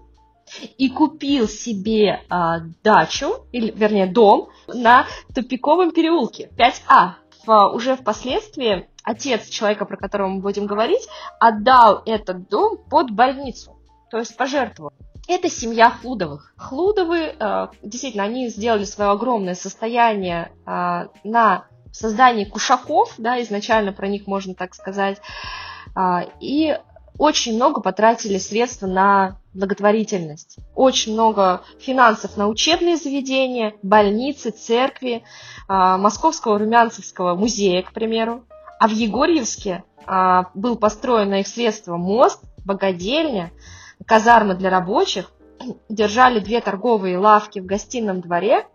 [0.77, 5.05] и купил себе а, дачу, или вернее дом на
[5.35, 7.28] тупиковом переулке 5А.
[7.45, 11.07] В, уже впоследствии отец человека, про которого мы будем говорить,
[11.39, 13.77] отдал этот дом под больницу,
[14.11, 14.91] то есть пожертвовал.
[15.27, 16.53] Это семья Хлудовых.
[16.57, 24.07] Хлудовы, э, действительно, они сделали свое огромное состояние э, на создании кушаков, да, изначально про
[24.07, 25.21] них можно так сказать,
[25.95, 26.77] э, и
[27.17, 30.57] очень много потратили средств на благотворительность.
[30.75, 35.23] Очень много финансов на учебные заведения, больницы, церкви,
[35.67, 38.45] Московского Румянцевского музея, к примеру.
[38.79, 43.51] А в Егорьевске а, был построен на их средства мост, богадельня,
[44.05, 45.31] казармы для рабочих,
[45.89, 48.65] держали две торговые лавки в гостином дворе.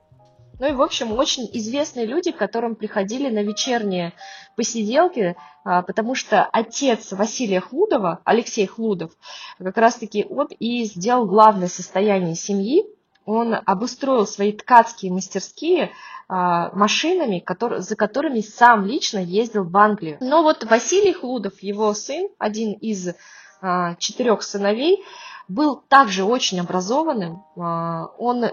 [0.65, 4.15] Ну и, в общем, очень известные люди, к которым приходили на вечерние
[4.57, 9.11] посиделки, а, потому что отец Василия Хлудова, Алексей Хлудов,
[9.59, 12.87] как раз-таки он и сделал главное состояние семьи.
[13.27, 15.91] Он обустроил свои ткацкие мастерские
[16.29, 20.17] а, машинами, который, за которыми сам лично ездил в Англию.
[20.23, 23.15] Но вот Василий Хлудов, его сын, один из
[23.61, 25.05] а, четырех сыновей,
[25.47, 27.45] был также очень образованным.
[27.55, 28.47] Он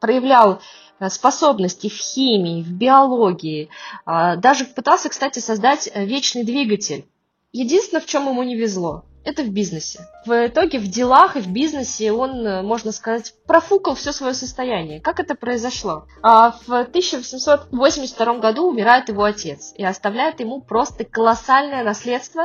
[0.00, 0.60] проявлял
[0.98, 3.70] э, способности в химии, в биологии,
[4.04, 7.06] а, даже пытался, кстати, создать э, вечный двигатель.
[7.52, 10.06] Единственное, в чем ему не везло, это в бизнесе.
[10.24, 15.00] В итоге в делах и в бизнесе он, э, можно сказать, профукал все свое состояние.
[15.00, 16.06] Как это произошло?
[16.22, 22.44] А в 1882 году умирает его отец и оставляет ему просто колоссальное наследство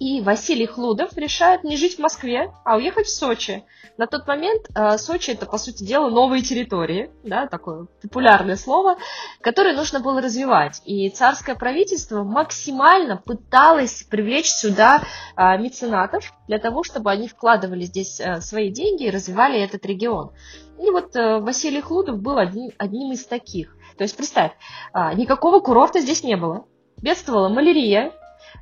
[0.00, 3.64] и Василий Хлудов решает не жить в Москве, а уехать в Сочи.
[3.98, 8.96] На тот момент э, Сочи это, по сути дела, новые территории, да, такое популярное слово,
[9.42, 10.80] которое нужно было развивать.
[10.86, 15.02] И царское правительство максимально пыталось привлечь сюда
[15.36, 20.32] э, меценатов для того, чтобы они вкладывали здесь э, свои деньги и развивали этот регион.
[20.78, 23.76] И вот э, Василий Хлудов был одним, одним из таких.
[23.98, 24.52] То есть, представь,
[24.94, 26.64] э, никакого курорта здесь не было.
[27.02, 28.12] Бедствовала малярия,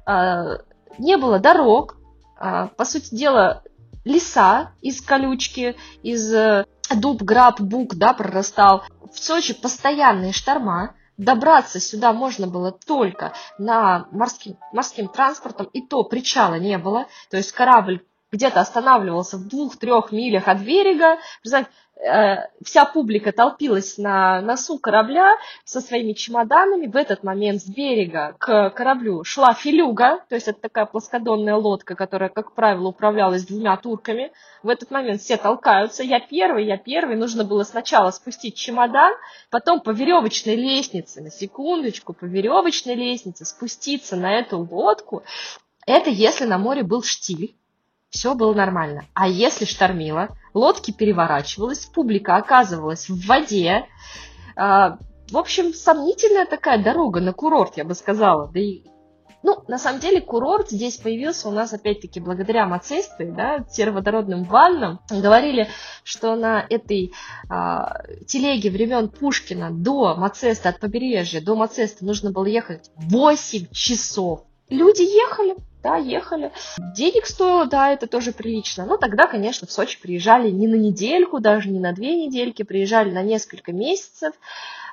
[0.04, 0.67] э,
[0.98, 1.96] не было дорог,
[2.36, 3.62] а, по сути дела,
[4.04, 8.84] леса из колючки, из э, дуб, граб, бук, да, прорастал.
[9.12, 16.04] В Сочи постоянные шторма, добраться сюда можно было только на морским, морским транспортом, и то
[16.04, 21.18] причала не было, то есть корабль где-то останавливался в двух-трех милях от берега.
[22.00, 26.86] Э, вся публика толпилась на носу корабля со своими чемоданами.
[26.86, 31.96] В этот момент с берега к кораблю шла филюга, то есть это такая плоскодонная лодка,
[31.96, 34.30] которая, как правило, управлялась двумя турками.
[34.62, 36.04] В этот момент все толкаются.
[36.04, 37.16] Я первый, я первый.
[37.16, 39.14] Нужно было сначала спустить чемодан,
[39.50, 45.24] потом по веревочной лестнице, на секундочку, по веревочной лестнице спуститься на эту лодку.
[45.84, 47.56] Это если на море был штиль
[48.10, 49.04] все было нормально.
[49.14, 53.86] А если штормило, лодки переворачивалась, публика оказывалась в воде.
[54.56, 54.98] А,
[55.30, 58.50] в общем, сомнительная такая дорога на курорт, я бы сказала.
[58.52, 58.82] Да и,
[59.42, 65.00] ну, на самом деле, курорт здесь появился у нас, опять-таки, благодаря Мацесты, да, сероводородным ваннам.
[65.10, 65.68] Говорили,
[66.02, 67.12] что на этой
[67.50, 74.44] а, телеге времен Пушкина до Мацеста, от побережья до Мацеста нужно было ехать 8 часов.
[74.70, 76.52] Люди ехали, да, ехали.
[76.94, 78.84] Денег стоило, да, это тоже прилично.
[78.84, 83.10] Но тогда, конечно, в Сочи приезжали не на недельку, даже не на две недельки, приезжали
[83.10, 84.34] на несколько месяцев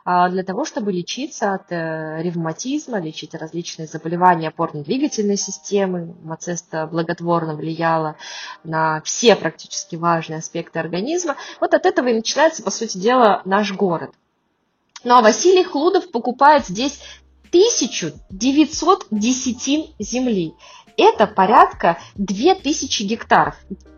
[0.05, 6.15] а, для того, чтобы лечиться от э, ревматизма, лечить различные заболевания опорно-двигательной системы.
[6.23, 8.15] Мацеста благотворно влияла
[8.63, 11.35] на все практически важные аспекты организма.
[11.59, 14.11] Вот от этого и начинается, по сути дела, наш город.
[15.03, 16.99] Ну а Василий Хлудов покупает здесь
[17.55, 20.55] 1900 десятин земли.
[20.97, 23.55] Это порядка 2000 гектаров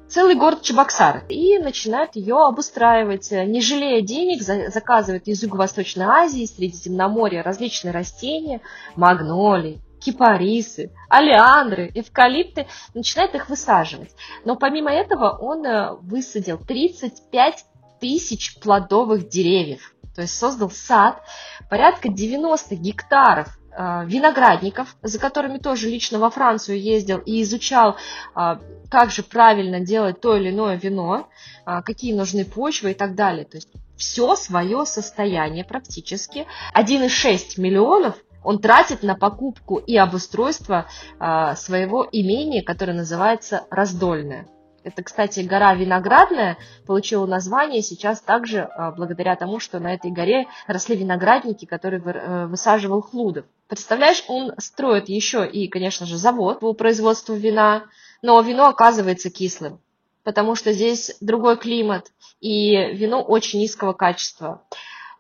[0.07, 1.25] целый город Чебоксары.
[1.27, 8.61] И начинают ее обустраивать, не жалея денег, заказывают из Юго-Восточной Азии, Средиземноморья различные растения,
[8.95, 14.11] магнолии, кипарисы, алиандры, эвкалипты, начинает их высаживать.
[14.45, 17.65] Но помимо этого он э, высадил 35
[17.99, 21.22] тысяч плодовых деревьев то есть создал сад,
[21.70, 27.97] порядка 90 гектаров э, виноградников, за которыми тоже лично во Францию ездил и изучал,
[28.36, 28.57] э,
[28.89, 31.28] как же правильно делать то или иное вино,
[31.68, 33.45] э, какие нужны почвы и так далее.
[33.45, 36.47] То есть все свое состояние практически.
[36.74, 40.88] 1,6 миллионов он тратит на покупку и обустройство
[41.20, 44.47] своего имения, которое называется раздольное.
[44.88, 50.47] Это, кстати, гора Виноградная получила название сейчас также а, благодаря тому, что на этой горе
[50.65, 53.45] росли виноградники, которые э, высаживал Хлудов.
[53.67, 57.83] Представляешь, он строит еще и, конечно же, завод по производству вина,
[58.21, 59.81] но вино оказывается кислым,
[60.23, 64.61] потому что здесь другой климат, и вино очень низкого качества.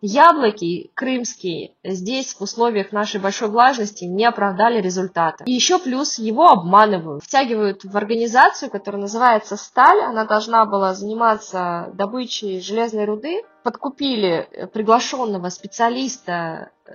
[0.01, 5.43] Яблоки крымские здесь в условиях нашей большой влажности не оправдали результата.
[5.45, 7.23] И еще плюс его обманывают.
[7.23, 9.99] Втягивают в организацию, которая называется «Сталь».
[10.01, 13.41] Она должна была заниматься добычей железной руды.
[13.63, 16.91] Подкупили э, приглашенного специалиста э,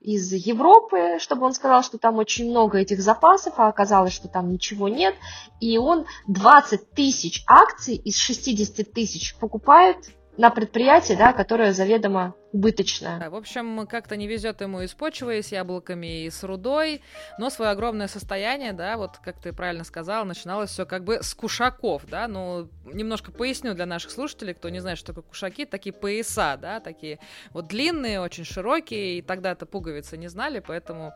[0.00, 4.52] из Европы, чтобы он сказал, что там очень много этих запасов, а оказалось, что там
[4.52, 5.16] ничего нет.
[5.60, 9.96] И он 20 тысяч акций из 60 тысяч покупает
[10.36, 13.28] на предприятие, да, которое заведомо убыточная.
[13.30, 17.02] В общем, как-то не везет ему и с почвой, и с яблоками, и с рудой,
[17.38, 21.34] но свое огромное состояние, да, вот как ты правильно сказал, начиналось все как бы с
[21.34, 25.92] кушаков, да, ну, немножко поясню для наших слушателей, кто не знает, что такое кушаки, такие
[25.92, 27.18] пояса, да, такие
[27.50, 31.12] вот длинные, очень широкие, и тогда-то пуговицы не знали, поэтому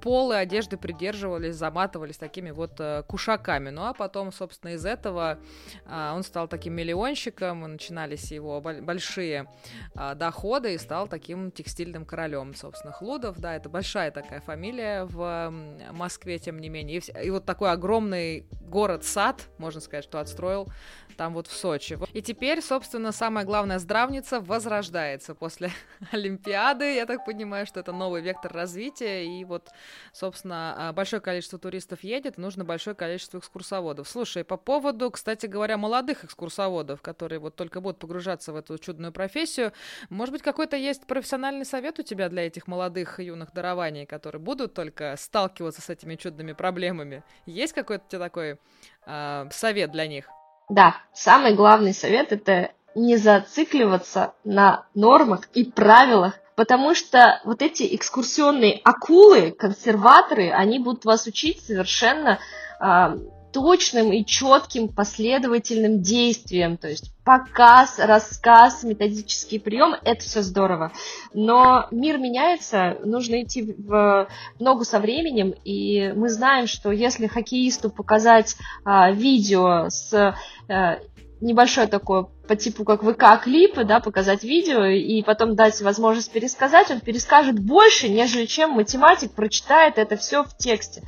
[0.00, 5.38] полы одежды придерживались, заматывались такими вот э, кушаками, ну, а потом, собственно, из этого
[5.86, 9.48] а, он стал таким миллионщиком, начинались его большие
[9.94, 15.04] а, доходы, года и стал таким текстильным королем, собственно, Хлудов, да, это большая такая фамилия
[15.04, 15.52] в
[15.90, 20.68] Москве, тем не менее, и, и вот такой огромный город-сад, можно сказать, что отстроил
[21.12, 21.98] там вот в Сочи.
[22.12, 25.70] И теперь, собственно, самая главная здравница возрождается после
[26.10, 26.94] Олимпиады.
[26.94, 29.70] Я так понимаю, что это новый вектор развития, и вот,
[30.12, 34.08] собственно, а, большое количество туристов едет, нужно большое количество экскурсоводов.
[34.08, 39.12] Слушай, по поводу, кстати говоря, молодых экскурсоводов, которые вот только будут погружаться в эту чудную
[39.12, 39.72] профессию,
[40.08, 44.74] может быть, какой-то есть профессиональный совет у тебя для этих молодых юных дарований, которые будут
[44.74, 47.22] только сталкиваться с этими чудными проблемами?
[47.46, 48.58] Есть какой-то у такой
[49.06, 50.28] э, совет для них?
[50.68, 57.94] Да, самый главный совет это не зацикливаться на нормах и правилах, потому что вот эти
[57.94, 62.38] экскурсионные акулы, консерваторы, они будут вас учить совершенно
[62.80, 63.18] э,
[63.52, 66.76] точным и четким последовательным действием.
[66.76, 70.92] То есть показ, рассказ, методический прием– это все здорово.
[71.32, 74.28] Но мир меняется, нужно идти в
[74.58, 80.34] ногу со временем, и мы знаем, что если хоккеисту показать а, видео с
[80.68, 80.98] а,
[81.40, 87.00] небольшое такое по типу как ВК-клипы, да, показать видео и потом дать возможность пересказать, он
[87.00, 91.02] перескажет больше, нежели чем математик прочитает это все в тексте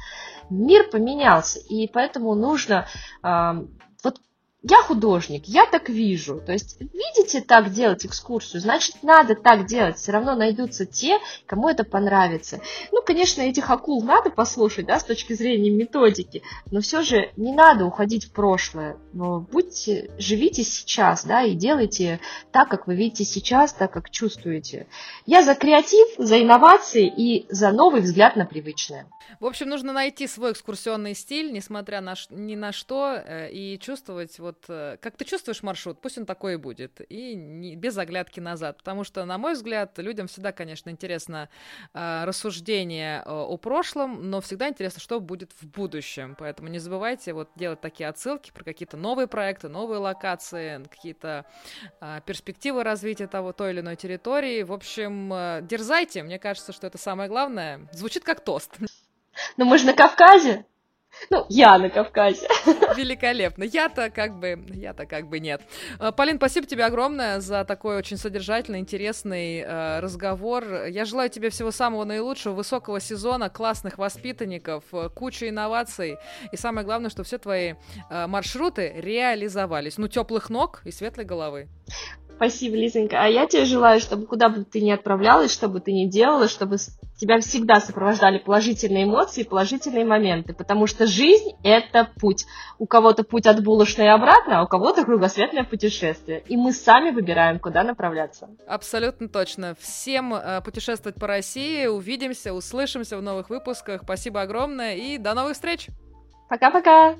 [0.50, 2.86] мир поменялся, и поэтому нужно
[4.66, 6.40] я художник, я так вижу.
[6.44, 9.98] То есть, видите так делать экскурсию, значит, надо так делать.
[9.98, 12.60] Все равно найдутся те, кому это понравится.
[12.90, 17.52] Ну, конечно, этих акул надо послушать, да, с точки зрения методики, но все же не
[17.52, 18.96] надо уходить в прошлое.
[19.12, 24.86] Но будьте, живите сейчас, да, и делайте так, как вы видите сейчас, так, как чувствуете.
[25.26, 29.06] Я за креатив, за инновации и за новый взгляд на привычное.
[29.40, 34.38] В общем, нужно найти свой экскурсионный стиль, несмотря на, ни на что, э, и чувствовать
[34.38, 37.96] вот вот э, как ты чувствуешь маршрут, пусть он такой и будет, и не, без
[37.98, 41.48] оглядки назад, потому что, на мой взгляд, людям всегда, конечно, интересно
[41.92, 47.32] э, рассуждение о, о прошлом, но всегда интересно, что будет в будущем, поэтому не забывайте
[47.32, 51.46] вот делать такие отсылки про какие-то новые проекты, новые локации, какие-то
[52.00, 56.86] э, перспективы развития того той или иной территории, в общем, э, дерзайте, мне кажется, что
[56.86, 58.76] это самое главное, звучит как тост.
[59.56, 60.64] Но мы же на Кавказе.
[61.30, 62.46] Ну, я на Кавказе.
[62.96, 63.64] Великолепно.
[63.64, 65.62] Я-то как бы, я-то как бы нет.
[65.98, 70.84] Э, Полин, спасибо тебе огромное за такой очень содержательный, интересный э, разговор.
[70.86, 76.18] Я желаю тебе всего самого наилучшего, высокого сезона, классных воспитанников, э, кучи инноваций.
[76.52, 77.74] И самое главное, что все твои
[78.10, 79.98] э, маршруты реализовались.
[79.98, 81.68] Ну, теплых ног и светлой головы.
[82.36, 83.22] Спасибо, Лизонька.
[83.22, 86.48] А я тебе желаю, чтобы куда бы ты ни отправлялась, что бы ты ни делала,
[86.48, 86.76] чтобы
[87.16, 92.44] тебя всегда сопровождали положительные эмоции, положительные моменты, потому что жизнь– это путь.
[92.78, 96.42] У кого-то путь от булочной обратно, а у кого-то кругосветное путешествие.
[96.48, 98.48] И мы сами выбираем, куда направляться.
[98.66, 99.76] Абсолютно точно.
[99.78, 101.86] Всем э, путешествовать по России.
[101.86, 104.02] Увидимся, услышимся в новых выпусках.
[104.02, 105.88] Спасибо огромное и до новых встреч!
[106.48, 107.14] Пока-пока!